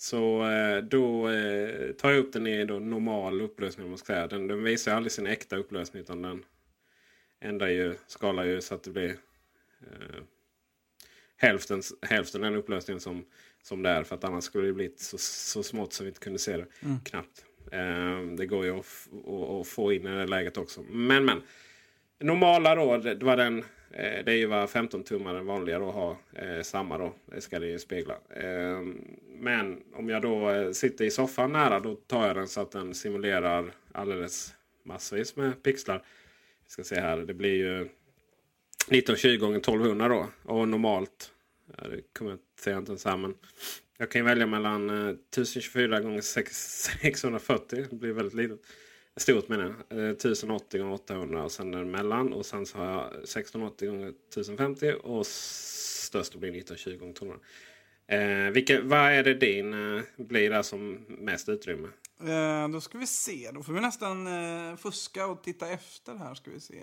[0.01, 3.89] Så eh, då eh, tar jag upp den i då normal upplösning.
[3.89, 4.27] Man ska säga.
[4.27, 6.03] Den, den visar aldrig sin äkta upplösning.
[6.03, 6.45] Utan den
[7.41, 9.11] ändrar ju, skalar ju så att det blir
[9.81, 10.23] eh,
[11.37, 13.25] hälften, hälften den upplösningen som,
[13.63, 14.03] som det är.
[14.03, 16.67] För att annars skulle det blivit så, så smått så vi inte kunde se det
[16.83, 17.01] Mm.
[17.05, 17.45] knappt.
[17.73, 20.83] Eh, det går ju att, att, att få in i det läget också.
[20.83, 21.43] Men men.
[22.19, 23.65] Normala då, det var den.
[23.91, 26.17] Eh, det är ju vad 15 tummar den vanliga då har.
[26.33, 27.15] Eh, samma då.
[27.27, 28.15] Det ska det ju spegla.
[28.31, 28.83] Eh,
[29.39, 32.71] men om jag då eh, sitter i soffan nära då tar jag den så att
[32.71, 36.03] den simulerar alldeles massvis med pixlar.
[36.65, 37.17] Vi ska se här.
[37.17, 40.27] Det blir ju 1920 gånger 1200 då.
[40.43, 41.33] Och normalt.
[41.77, 43.35] Ja, det kommer jag säga inte ens här men.
[43.99, 47.87] Jag kan ju välja mellan eh, 1024 gånger 640.
[47.91, 48.61] Det blir väldigt litet.
[49.17, 50.11] Stort menar jag.
[50.11, 52.33] 1080 gånger 800 och sen däremellan.
[52.33, 57.41] Och sen så har jag 1680 gånger 1050 och störst blir 1920 gånger 1200.
[58.07, 61.89] Eh, vilka, vad är det din eh, blir där som mest utrymme?
[62.23, 63.51] Eh, då ska vi se.
[63.55, 66.35] Då får vi nästan eh, fuska och titta efter här.
[66.35, 66.83] Ska vi se.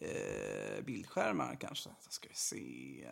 [0.00, 1.90] Eh, bildskärmar kanske.
[2.00, 3.06] Så ska vi se.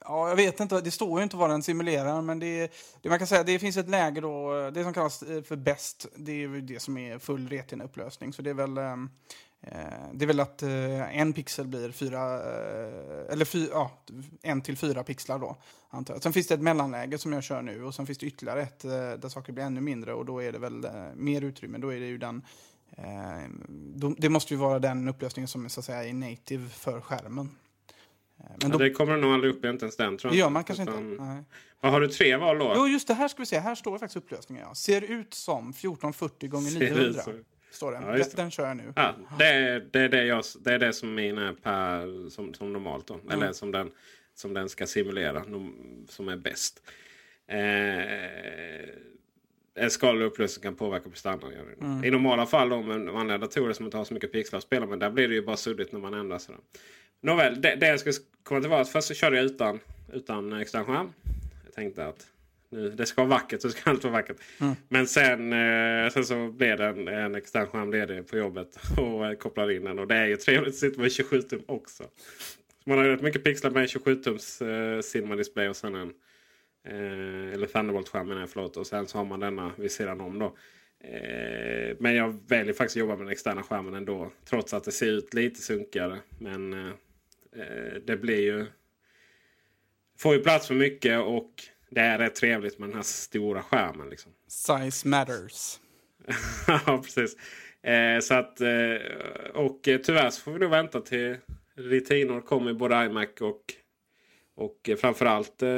[0.00, 0.80] Ja, jag vet inte.
[0.80, 2.22] Det står ju inte vad den simulerar.
[2.22, 2.72] Men det,
[3.02, 4.70] det man kan säga det finns ett läge då.
[4.70, 6.06] Det som kallas eh, för bäst.
[6.16, 8.78] Det är ju det som är full retinaupplösning, Så det är väl...
[8.78, 8.92] Eh,
[9.62, 12.42] eh det är väl att eh, en pixel blir fyra,
[13.32, 13.90] eller fy, ja,
[14.42, 15.56] en till fyra pixlar då.
[15.90, 16.22] Antar jag.
[16.22, 18.80] Sen finns det ett mellanläge som jag kör nu och sen finns det ytterligare ett
[18.82, 21.78] där saker blir ännu mindre och då är det väl mer utrymme.
[21.78, 22.42] Då är det ju den,
[22.96, 23.48] eh,
[24.18, 27.50] det måste ju vara den upplösningen som så att säga är native för skärmen.
[28.40, 30.38] Eh, men Ja, det kommer nog aldrig upp inte ens den tror jag.
[30.40, 31.24] gör man kanske Utan- inte.
[31.24, 31.42] Nej.
[31.80, 32.72] Vad har du tre val då?
[32.76, 33.58] Jo, just det här ska vi se.
[33.58, 34.64] Här står faktiskt upplösningen.
[34.68, 34.74] Ja.
[34.74, 37.22] Ser ut som 1440 gånger Ser ut 900.
[37.22, 38.02] som- Står den.
[38.18, 38.92] Ja, den, kör jag nu.
[38.96, 42.54] Ja, det, är, det, är det, jag, det är det som min är per, som,
[42.54, 43.06] som normalt.
[43.06, 43.14] Då.
[43.24, 43.54] Eller Mm.
[43.54, 43.90] som den,
[44.34, 45.44] som den ska simulera.
[46.08, 46.82] Som är bäst.
[47.46, 48.94] Eh,
[49.74, 51.46] en skadlig upplösning kan påverka prestanda.
[51.80, 52.04] Mm.
[52.04, 54.86] I normala fall då, med vanliga datorer som inte har så mycket pixlar att spela
[54.86, 54.98] med.
[54.98, 56.60] Där blir det ju bara suddigt när man ändrar sådär.
[57.20, 59.80] Nåväl, det, det jag skulle komma till var att först så körde jag utan,
[60.12, 61.12] utan extern skärm.
[61.64, 62.26] Jag tänkte att
[62.70, 64.36] nu, det ska vara vackert så ska allt vara vackert.
[64.88, 69.26] Men sen, eh, sen så blev det en, en extern skärm ledig på jobbet och
[69.26, 69.98] eh, kopplade in den.
[69.98, 72.04] Och det är ju trevligt att sitta med 27 tum också.
[72.84, 75.76] Så man har ju rätt mycket pixlar med en 27 tums eh, Cinema display och
[75.76, 76.12] sen en
[76.84, 78.76] eh, eller Thunderbolt-skärm menar jag, förlåt.
[78.76, 80.56] Och sen så har man denna vid sidan om då.
[81.00, 84.32] Eh, men jag väljer faktiskt att jobba med den externa skärmen ändå.
[84.44, 86.18] Trots att det ser ut lite sunkigare.
[86.38, 86.92] Men eh,
[88.06, 88.66] det blir ju...
[90.18, 91.50] Får ju plats för mycket och
[91.90, 94.10] det är rätt trevligt med den här stora skärmen.
[94.10, 94.32] Liksom.
[94.48, 95.80] Size matters.
[96.66, 97.36] ja, precis.
[98.20, 98.60] Så att,
[99.54, 101.36] och tyvärr så får vi nog vänta till
[101.76, 103.74] Retinor kommer i både iMac och,
[104.56, 105.68] och eh, framförallt eh,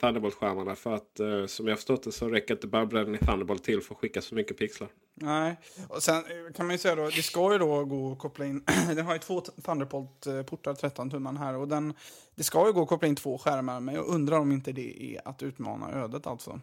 [0.00, 0.74] Thunderbolt-skärmarna.
[0.74, 3.94] För att eh, som jag förstått det så räcker inte bubblan i Thunderbolt till för
[3.94, 4.88] att skicka så mycket pixlar.
[5.14, 5.56] Nej,
[5.88, 8.44] och sen eh, kan man ju säga då, det ska ju då gå att koppla
[8.46, 8.64] in,
[8.96, 11.94] den har ju två Thunderbolt-portar, 13 tumman här, och den,
[12.34, 15.02] det ska ju gå att koppla in två skärmar, men jag undrar om inte det
[15.16, 16.60] är att utmana ödet alltså.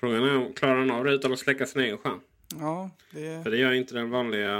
[0.00, 2.20] Frågan är om klarar den av det utan att släcka sin egen skärm?
[2.60, 4.50] Ja, det, För det gör inte den vanliga,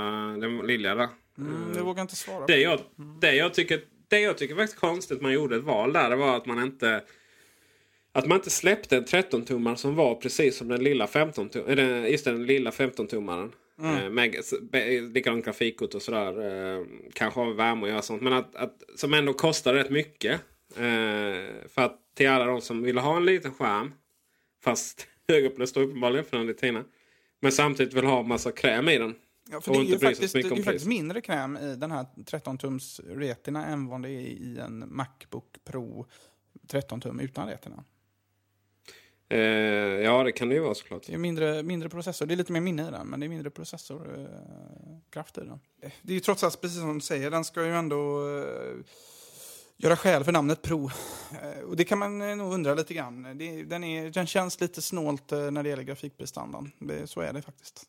[0.40, 1.08] den lilla där.
[1.38, 2.58] mm, det vågar jag inte svara Det på.
[2.60, 2.80] jag,
[3.20, 6.36] det jag tycker det jag tycker faktiskt konstigt man gjorde ett val där det var
[6.36, 7.02] att man inte
[8.12, 12.06] att man inte släppte en 13-tummare som var precis som den lilla 15-tummaren.
[12.06, 13.52] Just det, den lilla 15-tummaren.
[13.80, 14.18] Mm.
[14.72, 16.28] Eh, likadant grafikkort och sådär.
[16.78, 18.22] Eh, kanske har värme och göra sånt.
[18.22, 20.40] Men att, att, som ändå kostar rätt mycket.
[20.76, 23.92] Eh, för att till alla de som vill ha en liten skärm.
[24.64, 26.84] Fast högupplöst då uppenbarligen för den Retina.
[27.40, 29.14] Men samtidigt vill ha massa kräm i den.
[29.50, 33.00] Ja, för det är ju faktiskt, det är faktiskt mindre kräm i den här 13-tums
[33.18, 36.06] Retina än vad det är i en Macbook Pro
[36.66, 37.84] 13 tum utan Retina.
[39.28, 41.06] Eh, ja, det kan det ju vara såklart.
[41.06, 42.26] Det är mindre, mindre processor.
[42.26, 45.60] Det är lite mer minne i den, men det är mindre processorkraft i den.
[46.02, 48.74] Det är ju trots allt, precis som du säger, den ska ju ändå eh,
[49.76, 50.90] göra skäl för namnet Pro.
[51.42, 53.38] Eh, och det kan man eh, nog undra lite grann.
[53.38, 56.72] Det, den, är, den känns lite snålt eh, när det gäller grafikprestandan.
[56.78, 57.84] Det, så är det faktiskt.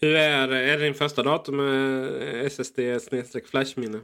[0.00, 2.80] Hur är, är det din första dator med SSD
[3.50, 4.00] flashminne?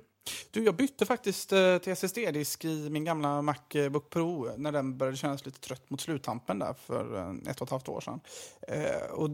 [0.50, 5.16] Du, jag bytte faktiskt eh, till SSD-disk i min gamla Macbook Pro när den började
[5.16, 8.20] kännas lite trött mot sluttampen där för eh, ett och ett halvt år sedan.
[8.68, 9.30] Eh, och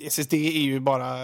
[0.00, 1.14] SSD är ju bara,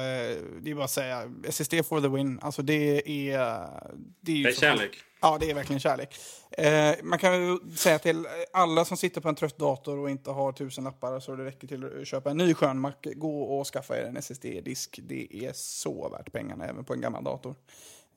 [0.61, 2.39] det är bara att säga, SSD for the win.
[2.43, 3.03] Alltså det är...
[3.07, 4.91] Det är, Det är kärlek.
[5.25, 6.17] Ja, det är verkligen kärlek.
[6.51, 10.31] Eh, man kan ju säga till alla som sitter på en trött dator och inte
[10.31, 12.93] har tusen lappar så det räcker till att köpa en ny skön Mac.
[13.03, 15.01] Gå och skaffa er en SSD-disk.
[15.03, 17.55] Det är så värt pengarna även på en gammal dator.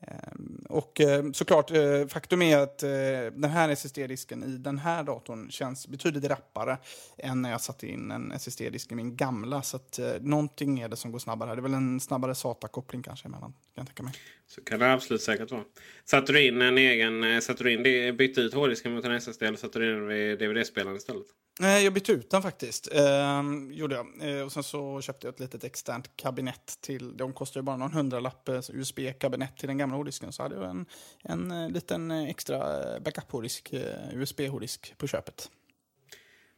[0.01, 2.89] Ehm, och eh, såklart, eh, faktum är att eh,
[3.33, 6.77] den här SSD-disken i den här datorn känns betydligt rappare
[7.17, 9.61] än när jag satte in en SSD-disk i min gamla.
[9.61, 11.55] Så att någonting är det som går snabbare här.
[11.55, 14.13] Det är väl en snabbare SATA-koppling kanske emellan, kan jag tänka mig.
[14.47, 15.63] Så kan det absolut säkert vara.
[16.05, 17.41] Satte du in en egen...
[17.41, 20.39] Satte du in bytte ut hårddisken mot en SSD eller satte du in den vid
[20.39, 21.25] DVD-spelaren istället?
[21.59, 22.93] Nej, jag bytte ut den faktiskt.
[22.93, 24.07] Ehm, gjorde jag.
[24.21, 27.17] Ehm, och sen så köpte jag ett litet externt kabinett till.
[27.17, 28.49] De kostar ju bara någon hundralapp.
[28.49, 30.31] Eh, USB-kabinett till den gamla hårddisken.
[30.31, 30.85] Så hade jag en,
[31.23, 32.59] en eh, liten eh, extra
[32.99, 33.73] backup-hårddisk,
[34.13, 35.51] USB-hårddisk på köpet.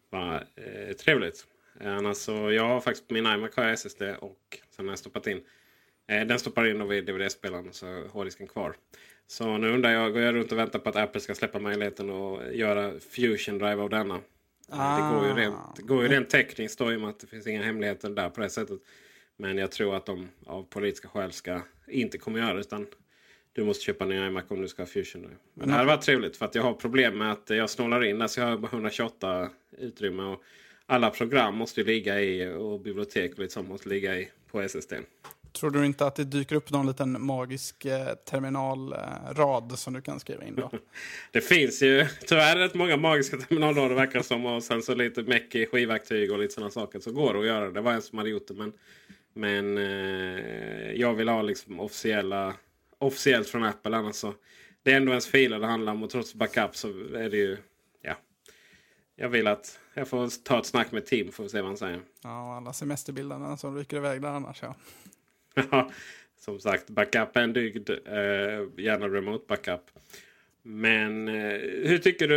[0.10, 1.46] Vad eh, trevligt.
[1.82, 5.00] Annars så, jag har faktiskt på min iMac har jag SSD och sen har jag
[5.00, 5.42] stoppat in.
[6.08, 8.76] Eh, den stoppar in då vid DVD-spelaren så är hårddisken kvar.
[9.28, 12.10] Så nu undrar jag, går jag runt och väntar på att Apple ska släppa möjligheten
[12.10, 14.20] att göra Fusion Drive av denna.
[14.72, 15.36] Eh, Det går ju Ah.
[15.36, 18.10] rent, det går ju rent tekniskt då i och med att det finns inga hemligheter
[18.10, 18.80] där på det sättet.
[19.38, 22.88] Men jag tror att de av politiska skäl ska inte kommer göra det utan
[23.54, 25.30] du måste köpa en ny iMac om du ska ha Fusion.
[25.54, 28.20] Men det hade varit trevligt för att jag har problem med att jag snålar in
[28.20, 30.24] där så jag har bara 128 utrymme.
[30.24, 30.44] Och
[30.86, 34.94] alla program måste ju ligga i och bibliotek och sånt måste ligga i på SSD.
[35.52, 40.20] Tror du inte att det dyker upp någon liten magisk eh, terminalrad som du kan
[40.20, 40.72] skriva in då?
[41.32, 44.46] Det finns ju tyvärr rätt många magiska terminalrader verkar som.
[44.46, 47.00] Och sen så lite meck i skivverktyg och lite sådana saker.
[47.00, 47.72] Så går det att göra.
[47.72, 48.54] Det var en som hade gjort det.
[48.54, 48.74] Men,
[49.34, 52.54] men eh, jag vill ha liksom officiella,
[52.98, 53.98] officiellt från Apple.
[53.98, 54.34] Annars så,
[54.84, 56.04] det är ändå ens filer det handlar om.
[56.04, 57.58] Och trots backup så är det ju...
[58.02, 58.16] Ja,
[59.16, 61.78] jag vill att jag får ta ett snack med Tim för att se vad han
[61.78, 62.02] säger.
[62.24, 64.76] Ja, alla semesterbilderna som ryker iväg där annars ja.
[66.40, 67.90] Som sagt, backup är en dygd.
[67.90, 69.82] Eh, gärna remote backup.
[70.64, 72.36] Men eh, hur, tycker du,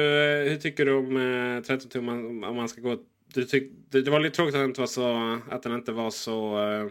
[0.51, 2.99] hur tycker du om eh, 13 tum om, om man ska gå...
[3.35, 5.93] Du tyck, det, det var lite tråkigt att den inte var så, att den inte
[5.93, 6.87] var så, eh,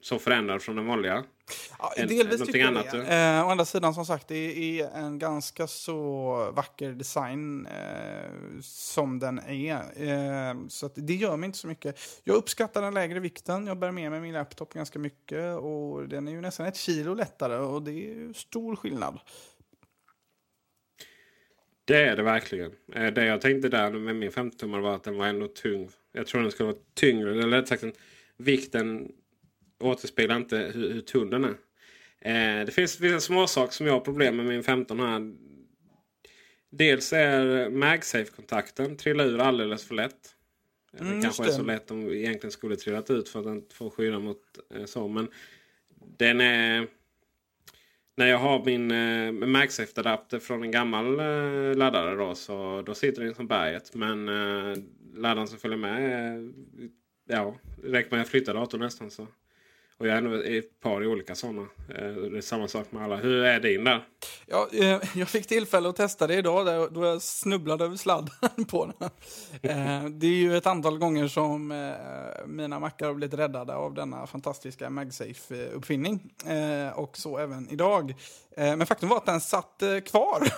[0.00, 1.24] så förändrad från den vanliga.
[1.78, 3.38] Ja, delvis tycker jag annat, det.
[3.38, 9.18] Eh, å andra sidan, som sagt, det är en ganska så vacker design eh, som
[9.18, 9.80] den är.
[9.80, 12.00] Eh, så det gör mig inte så mycket.
[12.24, 13.66] Jag uppskattar den lägre vikten.
[13.66, 15.56] Jag bär med mig min laptop ganska mycket.
[15.58, 19.20] Och den är ju nästan ett kilo lättare och det är ju stor skillnad.
[21.84, 22.72] Det är det verkligen.
[22.94, 25.88] Eh, Det jag tänkte där med min 15-tummare var att den var ändå tung.
[26.12, 27.30] Jag tror den skulle vara tyngre.
[27.30, 27.84] Eller rätt sagt,
[28.36, 29.12] vikten
[29.78, 31.54] återspeglar inte hur, hur tunn den är.
[32.20, 35.32] Eh, det finns vissa småsaker som jag har problem med min 15 här.
[36.70, 40.34] Dels är MagSafe-kontakten trillar ur alldeles för lätt.
[40.92, 43.64] Eh, Mm, det kanske är så lätt om egentligen skulle trillat ut för att den
[43.72, 44.42] får skydda mot
[44.74, 45.08] eh, så.
[45.08, 45.28] Men
[46.18, 46.86] den är...
[48.16, 53.24] När jag har min eh, MagSafe-adapter från en gammal eh, laddare då, så då sitter
[53.24, 53.94] den som berget.
[53.94, 54.76] Men eh,
[55.14, 56.52] laddaren som följer med, är,
[57.28, 59.10] ja, räcker med att jag flyttar datorn nästan.
[59.10, 59.26] Så.
[59.98, 61.62] Och jag är i ett par olika sådana.
[61.88, 63.16] Eh, det är samma sak med alla.
[63.16, 64.04] Hur är din där?
[64.46, 68.64] Ja, eh, jag fick tillfälle att testa det idag där, då jag snubblade över sladden
[68.68, 69.10] på den.
[69.62, 71.68] Eh, det är ju ett antal gånger som
[72.46, 76.20] mina mackar har blivit räddade av denna fantastiska MagSafe-uppfinning.
[76.94, 78.14] Och så även idag.
[78.56, 80.48] Men faktum var att den satt kvar.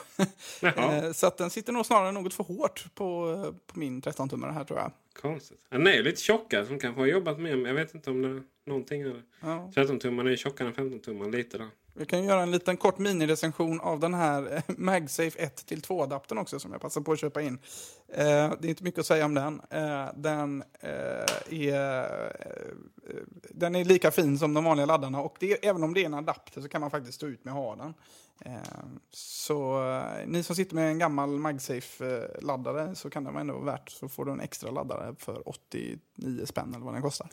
[0.60, 1.12] Jaha.
[1.14, 3.36] så att den sitter nog snarare något för hårt på,
[3.66, 4.92] på min 13-tummare här tror jag.
[5.20, 5.66] Konstigt.
[5.68, 7.58] Den är ju lite tjockare som kanske har jobbat med.
[7.58, 9.04] Men jag vet inte om det är någonting.
[9.04, 9.22] Här.
[9.40, 9.70] Ja.
[9.74, 11.68] 13-tumman är ju tjockare än 15-tumman lite där.
[11.94, 16.72] Vi kan göra en liten kort minirecension av den här eh, MagSafe 1-2-adaptern också som
[16.72, 17.58] jag passar på att köpa in.
[18.08, 19.60] Eh, det är inte mycket att säga om den.
[19.70, 20.90] Eh, den, eh,
[21.50, 22.06] är,
[23.50, 26.14] den är lika fin som de vanliga laddarna och det, även om det är en
[26.14, 27.94] adapter så kan man faktiskt stå ut med att ha den.
[28.44, 28.60] Eh,
[29.10, 33.90] så eh, ni som sitter med en gammal MagSafe-laddare så kan det vara ändå värt
[33.90, 35.98] så får du en extra laddare för 89
[36.46, 37.28] spänn eller vad den kostar.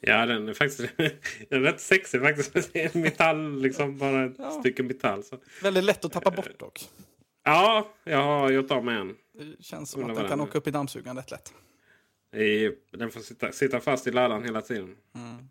[0.00, 1.10] Ja, den är faktiskt den
[1.48, 2.74] är rätt sexig faktiskt.
[2.94, 4.50] Metall, liksom bara ett Ja.
[4.50, 5.24] stycke metall.
[5.24, 5.38] Så.
[5.62, 6.88] Väldigt lätt att tappa bort dock.
[7.44, 9.16] Ja, jag har gjort av med en.
[9.38, 11.52] Det känns som att den kan den åka upp i dammsugaren rätt lätt.
[12.36, 14.96] I, den får sitta, sitta fast i laddaren hela tiden.
[15.14, 15.48] Mm.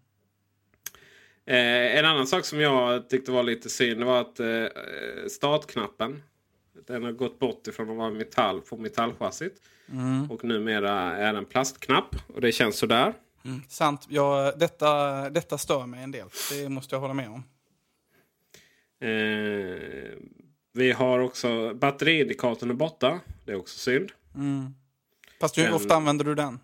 [1.52, 4.66] Eh, en annan sak som jag tyckte var lite synd var att eh,
[5.30, 6.24] startknappen
[6.88, 9.62] den har gått bort ifrån att vara metall på metallchassit.
[9.91, 10.32] Mm.
[10.32, 12.16] Och numera är den plastknapp.
[12.34, 13.14] Och det känns sådär.
[13.68, 14.06] Sant.
[14.10, 16.28] Ja, detta, detta stör mig en del.
[16.52, 17.43] Det måste jag hålla med om.
[19.02, 20.18] Eh,
[20.74, 23.20] vi har också batteriindikatorn är borta.
[23.45, 24.12] Det är också synd.
[25.39, 26.60] Fast hur Den- ofta använder du den?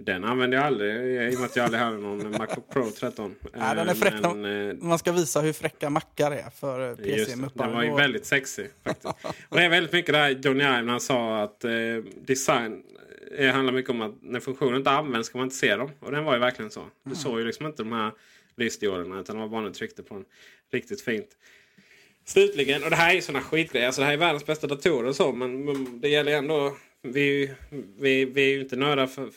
[0.00, 0.92] Den använder jag aldrig
[1.32, 3.34] i och med att jag aldrig hade någon Macbook Pro 13.
[3.52, 4.14] Ja, den är fräck.
[4.22, 7.64] Men, eh, Man ska visa hur fräcka mackar är för eh, det, PC-muppar.
[7.66, 9.06] den var ju väldigt sexig faktiskt.
[9.48, 11.70] och det är väldigt mycket där Johnny Ive han sa att eh,
[12.26, 12.82] design
[13.38, 15.90] eh, handlar mycket om att när funktioner inte används ska man inte se dem.
[16.00, 16.80] Och den var ju verkligen så.
[16.80, 17.16] Du Mm.
[17.16, 18.12] såg ju liksom inte de här
[18.56, 19.20] lysdioderna.
[19.20, 20.24] Utan det var bara när du tryckte på den.
[20.72, 21.28] Riktigt fint.
[22.24, 23.86] Slutligen, och det här är sådana skitgrejer.
[23.86, 25.32] Alltså det här är världens bästa datorer och så.
[25.32, 26.76] Men, men det gäller ändå.
[27.02, 27.50] Vi,
[27.98, 29.28] vi, vi är ju inte nördar för,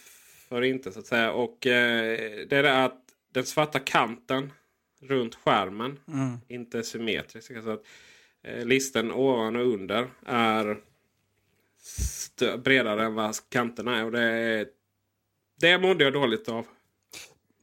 [0.49, 1.31] för inte så att säga.
[1.31, 3.01] Och eh, det är det att
[3.33, 4.53] den svarta kanten
[5.01, 6.37] runt skärmen Mm.
[6.47, 7.63] inte är symmetrisk.
[7.63, 7.83] Så att,
[8.43, 10.77] eh, listen ovan och under är
[12.57, 14.05] bredare än vad kanterna är.
[14.05, 14.67] Och det,
[15.59, 16.65] det mådde jag dåligt av.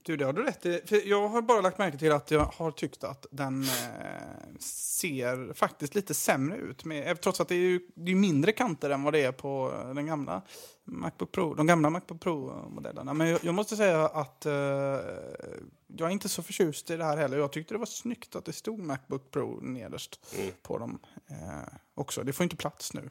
[0.07, 0.80] Du, det har du rätt i.
[0.86, 5.54] För jag har bara lagt märke till att jag har tyckt att den eh, ser
[5.54, 6.84] faktiskt lite sämre ut.
[6.84, 9.32] Med, eh, trots att det är, ju, det är mindre kanter än vad det är
[9.32, 10.42] på den gamla
[10.84, 13.14] Macbook Pro, de gamla Macbook Pro-modellerna.
[13.14, 17.16] Men jag, jag måste säga att eh, jag är inte så förtjust i det här
[17.16, 17.38] heller.
[17.38, 20.26] Jag tyckte det var snyggt att det stod Macbook Pro nederst
[20.62, 20.98] på dem
[21.30, 22.22] eh, också.
[22.22, 23.11] Det får inte plats nu.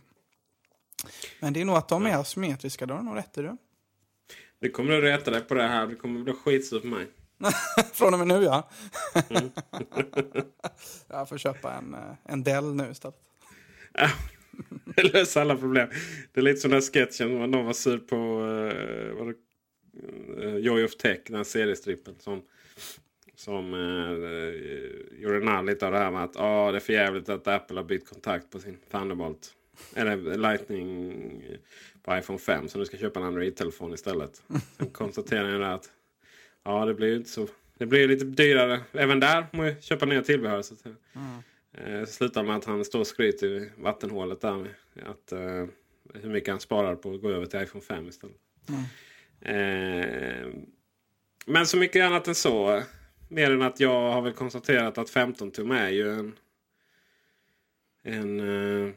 [1.39, 3.41] Men det är nog att de är asymmetriska, det har du nog rätt i.
[3.41, 3.57] Du.
[4.59, 5.87] Du kommer att reta dig på det här.
[5.87, 7.07] Du kommer att bli skitsur på mig.
[7.93, 8.69] Från och med nu ja.
[11.07, 13.19] jag får köpa en, eh, en Dell nu istället.
[14.95, 15.89] Det löser alla problem.
[16.33, 19.35] Det är lite som den här sketchen när någon var sur på uh, var det,
[20.45, 22.15] eh, Joy of Tech, den här seriestrippen.
[22.19, 22.41] Som,
[23.35, 27.29] som uh, gjorde narr lite av det här med att ah, det är för jävligt
[27.29, 29.53] att Apple har bytt kontakt på sin Thunderbolt.
[29.95, 31.13] Eller Lightning
[32.05, 32.67] på iPhone 5.
[32.67, 34.43] Så nu ska köpa en Android-telefon istället.
[34.77, 35.91] Sen konstaterar jag att
[36.63, 37.47] ja, det blir ju inte så.
[37.77, 39.47] Det blir lite dyrare även där.
[39.51, 40.61] Må jag köpa nya tillbehör.
[40.61, 40.95] Så att, säga.
[41.73, 44.55] Eh, slutar med att han står och skryter i vattenhålet där.
[44.55, 44.71] Med
[45.05, 45.65] att, eh,
[46.13, 48.37] hur mycket han sparar på att gå över till iPhone 5 istället.
[49.41, 50.49] Eh,
[51.45, 52.81] men så mycket annat än så.
[53.27, 56.35] Mer än att jag har väl konstaterat att 15 tum är ju en...
[58.03, 58.93] en eh,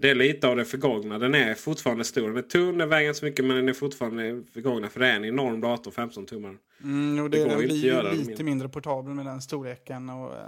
[0.00, 1.18] det är lite av det förgångna.
[1.18, 2.28] Den är fortfarande stor.
[2.28, 4.88] Den är tunn, den väger inte så mycket men den är fortfarande förgångna.
[4.88, 6.56] För det är en enorm dator, 15 tummar.
[6.82, 8.44] Mm, och Det det, går den blir lite mindre.
[8.44, 10.10] mindre portabel med den storleken.
[10.10, 10.38] Och, eh,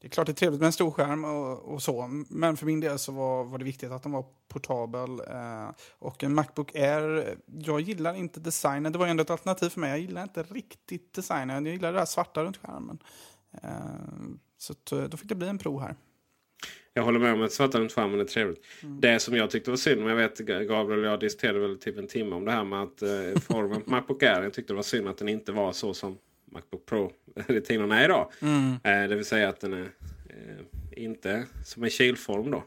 [0.00, 2.06] det är klart det är trevligt med en stor skärm och, och så.
[2.28, 5.10] Men för min del så var, var det viktigt att den var portabel.
[5.10, 8.92] Eh, och en Macbook Air, jag gillar inte designen.
[8.92, 9.90] Det var ju ändå ett alternativ för mig.
[9.90, 11.66] Jag gillar inte riktigt designen.
[11.66, 12.98] Jag gillar det här svarta runt skärmen.
[13.62, 13.70] Eh,
[14.58, 15.96] så eh, då fick det bli en Pro här.
[16.94, 18.66] Jag håller med om att svarta runt skärmen är trevligt.
[19.00, 21.98] Det som jag tyckte var synd, men jag vet Gabriel och jag diskuterade väl typ
[21.98, 24.42] en timme om det här med att eh, formen på Macbook Air.
[24.42, 26.18] Jag tyckte det var synd att den inte var så som
[26.52, 27.12] Macbook Pro
[27.46, 28.32] rutinerna är idag.
[28.84, 29.90] Eh, det vill säga att den är
[30.28, 32.64] eh, inte som en kilform då.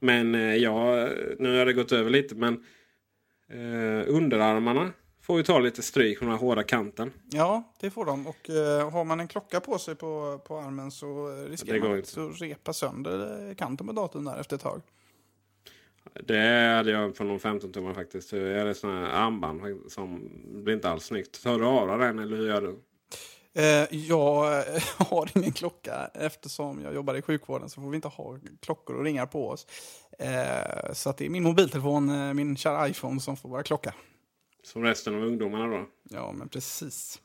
[0.00, 1.08] Men eh, ja,
[1.38, 2.64] nu har det gått över lite men
[3.50, 4.92] eh, underarmarna
[5.28, 7.12] får ju ta lite stryk från den hårda kanten.
[7.30, 8.26] Ja, det får de.
[8.26, 12.22] Och eh, har man en klocka på sig på, på armen så riskerar man inte.
[12.22, 14.82] att repa sönder eh, kanten på datorn där efter ett tag.
[16.24, 18.32] Det hade jag på någon 15 tummar faktiskt.
[18.32, 20.30] Jag hade sådana här armband som
[20.64, 21.42] blir inte alls snyggt.
[21.42, 22.78] Tar du av den eller hur gör du?
[23.62, 24.64] Eh, jag
[24.96, 29.04] har ingen klocka eftersom jag jobbar i sjukvården så får vi inte ha klockor och
[29.04, 29.66] ringar på oss.
[30.18, 33.94] Eh, så det är min mobiltelefon, eh, min kära iPhone som får vara klocka.
[34.62, 35.86] Som resten av ungdomarna då?
[36.02, 37.20] Ja, men precis.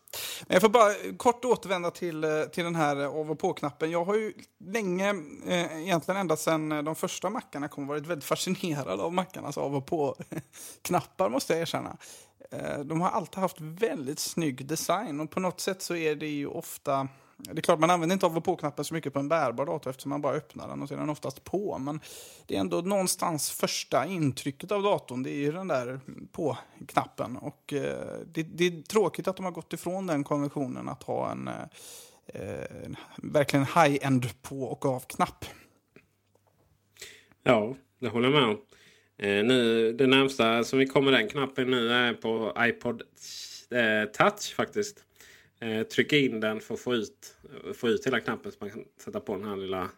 [0.47, 3.91] Men jag får bara kort återvända till, eh, till den här eh, av och på-knappen.
[3.91, 4.33] Jag har ju
[4.65, 5.09] länge,
[5.47, 9.75] eh, egentligen ända sedan eh, de första mackarna kom, varit väldigt fascinerad av mackarnas av
[9.75, 11.97] och på-knappar måste jag erkänna.
[12.51, 16.27] Eh, De har alltid haft väldigt snygg design och på något sätt så är det
[16.27, 17.07] ju ofta
[17.37, 19.89] det är klart, man använder inte av och på-knappen så mycket på en bärbar dator
[19.89, 21.77] eftersom man bara öppnar den och så är den oftast på.
[21.77, 21.99] Men
[22.47, 25.99] det är ändå någonstans första intrycket av datorn, det är ju den där
[26.31, 27.37] på-knappen.
[27.37, 31.31] Och eh, det, det är tråkigt att de har gått ifrån den konventionen att ha
[31.31, 31.47] en,
[32.27, 35.45] eh, verkligen high-end på och av-knapp.
[37.43, 38.57] Ja, det håller jag med om.
[39.17, 43.01] Eh, nu, det närmsta som vi kommer den knappen nu är på iPod
[43.71, 45.03] eh, Touch faktiskt.
[45.63, 47.35] Eh, trycka in den för att få ut,
[47.73, 49.89] få ut hela knappen så man kan sätta på den här lilla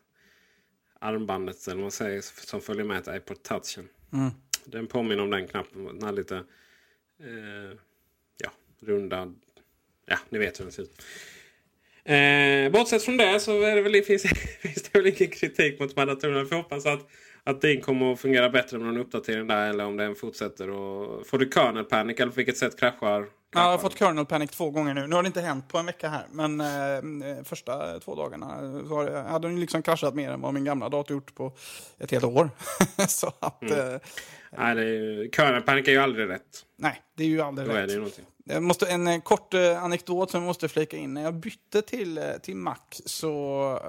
[1.00, 3.90] armbandet eller man säger, som följer med till iPod Touchen.
[4.66, 5.86] Den påminner om den knappen.
[5.86, 6.36] Den här lite
[7.20, 7.78] eh,
[8.38, 9.34] ja, runda...
[10.06, 11.02] Ja, ni vet hur den ser ut.
[12.04, 14.24] Eh, bortsett från det så är det väl, finns,
[14.60, 16.44] finns det väl ingen kritik mot de här datorerna.
[16.44, 17.08] Vi får hoppas att,
[17.44, 20.70] att din kommer att fungera bättre med någon uppdatering där eller om den fortsätter.
[20.70, 23.26] Och, får du kernel panic eller på vilket sätt kraschar?
[23.56, 25.08] Ja, jag har fått kernel panic två gånger nu.
[25.08, 28.48] Nu har det inte hänt på en vecka här, men eh, första två dagarna
[28.88, 31.54] så har, hade den liksom kraschat mer än vad min gamla dator gjort på
[32.00, 32.50] ett helt år.
[33.08, 33.80] så att, Mm.
[33.94, 34.00] eh,
[34.58, 36.66] Nej, det är, ju- kernel panic är ju aldrig rätt.
[36.78, 37.88] nej, det är ju aldrig Då är rätt.
[37.88, 38.26] det ju någonting.
[38.48, 41.14] Jag måste, en eh, kort eh, anekdot som jag måste flika in.
[41.14, 42.76] När jag bytte till, eh, till Mac
[43.06, 43.80] så,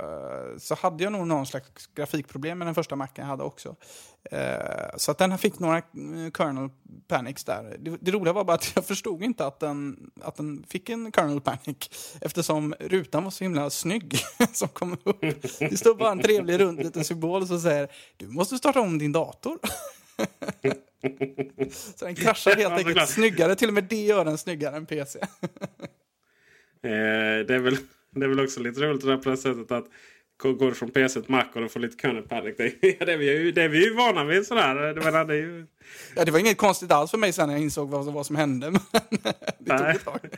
[0.59, 3.77] så hade jag nog någon slags grafikproblem med den första Macen jag hade också.
[4.97, 5.83] Så att den fick några
[6.37, 6.71] kernel
[7.09, 7.77] panics där.
[7.79, 11.13] Det, det, roliga var bara att jag förstod inte att den, att den fick en
[11.13, 11.77] kernel panic
[12.21, 14.19] eftersom rutan var så himla snygg
[14.53, 15.21] som kom upp.
[15.59, 19.13] Det stod bara en trevlig rund liten symbol som säger du måste starta om din
[19.13, 19.59] dator.
[21.71, 23.55] Så den kraschar helt enkelt snyggare.
[23.55, 25.19] Till och med det gör den snyggare än PC.
[25.19, 25.29] eh,
[26.83, 27.77] det, är väl,
[28.11, 29.87] det är väl också lite roligt det där på det sättet att
[30.39, 32.57] går från PC till Mac och de får lite kernel panic.
[32.81, 34.47] Det, är vi ju, det är vi ju vana vid.
[34.47, 34.95] Sådär.
[34.95, 35.67] Det, menar, det, är ju...
[36.17, 38.37] ja, det var inget konstigt alls för mig sen när jag insåg vad, vad som
[38.37, 38.71] hände.
[38.71, 38.81] Men
[39.59, 40.21] det tog ett tag.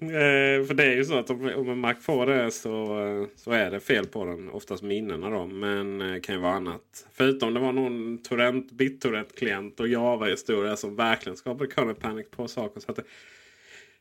[0.00, 3.50] eh, för det är ju så att om, om en Mac får det så, så
[3.50, 4.50] är det fel på den.
[4.50, 5.46] Oftast minnena då.
[5.46, 7.06] Men det eh, kan ju vara annat.
[7.12, 12.80] Förutom det var någon torrent, BitTorrent-klient och Java-historia som verkligen skapade kernel panic på saker.
[12.80, 13.04] Så att det,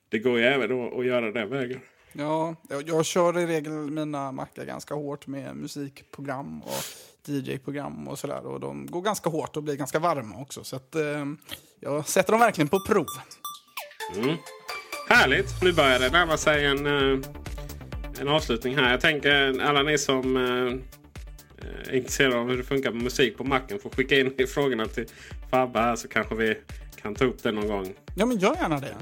[0.09, 1.79] det går ju även att göra den vägen.
[2.13, 6.83] Ja, jag, jag kör i regel mina mackar ganska hårt med musikprogram och
[7.25, 8.45] DJ-program och sådär.
[8.45, 10.63] Och de går ganska hårt och blir ganska varma också.
[10.63, 11.25] Så att, eh,
[11.79, 13.07] jag sätter dem verkligen på prov.
[14.15, 14.35] Mm.
[15.09, 15.61] Härligt!
[15.61, 17.19] Nu börjar det närma sig en, eh,
[18.19, 18.91] en avslutning här.
[18.91, 20.73] Jag tänker alla ni som eh,
[21.89, 25.05] är intresserade av hur det funkar med musik på macken får skicka in frågorna till
[25.51, 26.57] Fabbe här så kanske vi
[27.01, 27.93] kan ta upp det någon gång.
[28.15, 28.95] Ja, men gör gärna det.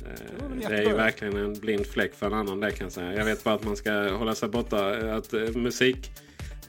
[0.00, 3.14] Det, det är ju verkligen en blind fläck för en annan det kan jag säga.
[3.14, 5.14] Jag vet bara att man ska hålla sig borta.
[5.16, 6.10] Att eh, musik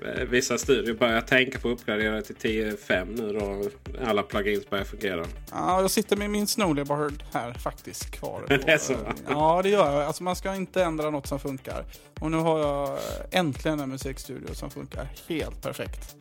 [0.05, 3.69] eh, Vissa studier börjar tänka på att uppgradera till 10.5 nu då.
[4.05, 5.25] Alla plugins börjar fungera.
[5.51, 8.45] Ja, jag sitter med min Snowleopard här faktiskt kvar.
[8.65, 8.95] det är så?
[9.29, 10.03] Ja, det gör jag.
[10.03, 11.85] Alltså man ska inte ändra något som funkar.
[12.19, 12.99] Och nu har jag
[13.31, 16.15] äntligen en musikstudio som funkar helt perfekt.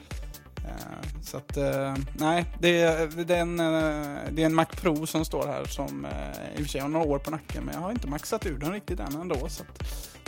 [0.64, 4.64] Eh, så att, eh, nej, det är, det, är en, eh, det är en Mac
[4.64, 6.06] Pro som står här som
[6.56, 7.64] i och för sig har några år på nacken.
[7.64, 9.48] Men jag har inte maxat ur den riktigt än ändå.
[9.48, 9.82] Så att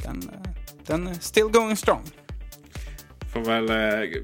[0.04, 0.30] den,
[0.86, 2.04] den är still going strong.
[3.32, 4.20] Får väl äh,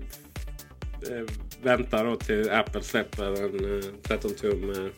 [1.63, 4.91] vänta då till Apple släpper en 13 tum.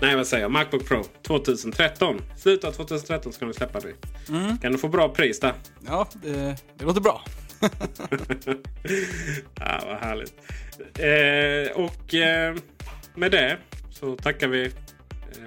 [0.00, 0.50] Nej, vad säger jag?
[0.50, 2.20] Macbook Pro 2013.
[2.36, 3.92] Slutet av 2013 ska de släppa det.
[4.28, 4.58] Mm.
[4.58, 5.54] Kan du få bra pris där?
[5.86, 7.22] Ja, det, det låter bra.
[9.60, 10.34] ja, vad härligt.
[10.98, 12.56] Eh, och eh,
[13.14, 13.58] med det
[13.90, 14.70] så tackar vi eh,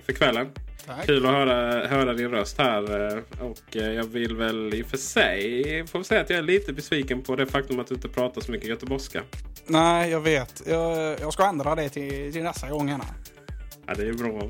[0.06, 0.50] för kvällen.
[0.86, 1.06] Tack.
[1.06, 3.08] Kul att höra, höra din röst här.
[3.08, 6.44] Eh, och eh, jag vill väl i och för sig får säga att jag är
[6.44, 9.22] lite besviken på det faktum att du inte pratar så mycket göteborgska.
[9.66, 10.64] Nej, jag vet.
[10.68, 12.90] Jag, jag ska ändra det till, till nästa gång.
[13.88, 14.50] Ja, det är bra.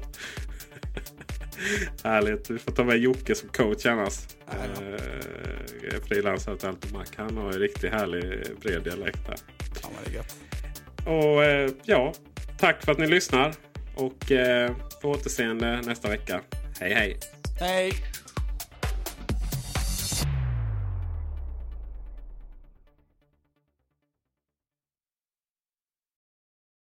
[2.03, 2.47] Härligt.
[2.47, 4.19] Du får ta med Jocke som coach annars.
[4.51, 7.11] Eh, frilansare till Altomac.
[7.15, 9.37] Han har en riktigt härlig bred dialekt här.
[9.81, 10.35] Ja, det är gött.
[11.05, 12.13] Och eh, ja,
[12.57, 13.53] tack för att ni lyssnar.
[13.95, 16.41] Och eh, på återseende nästa vecka.
[16.79, 17.17] Hej hej!
[17.59, 18.08] Hej!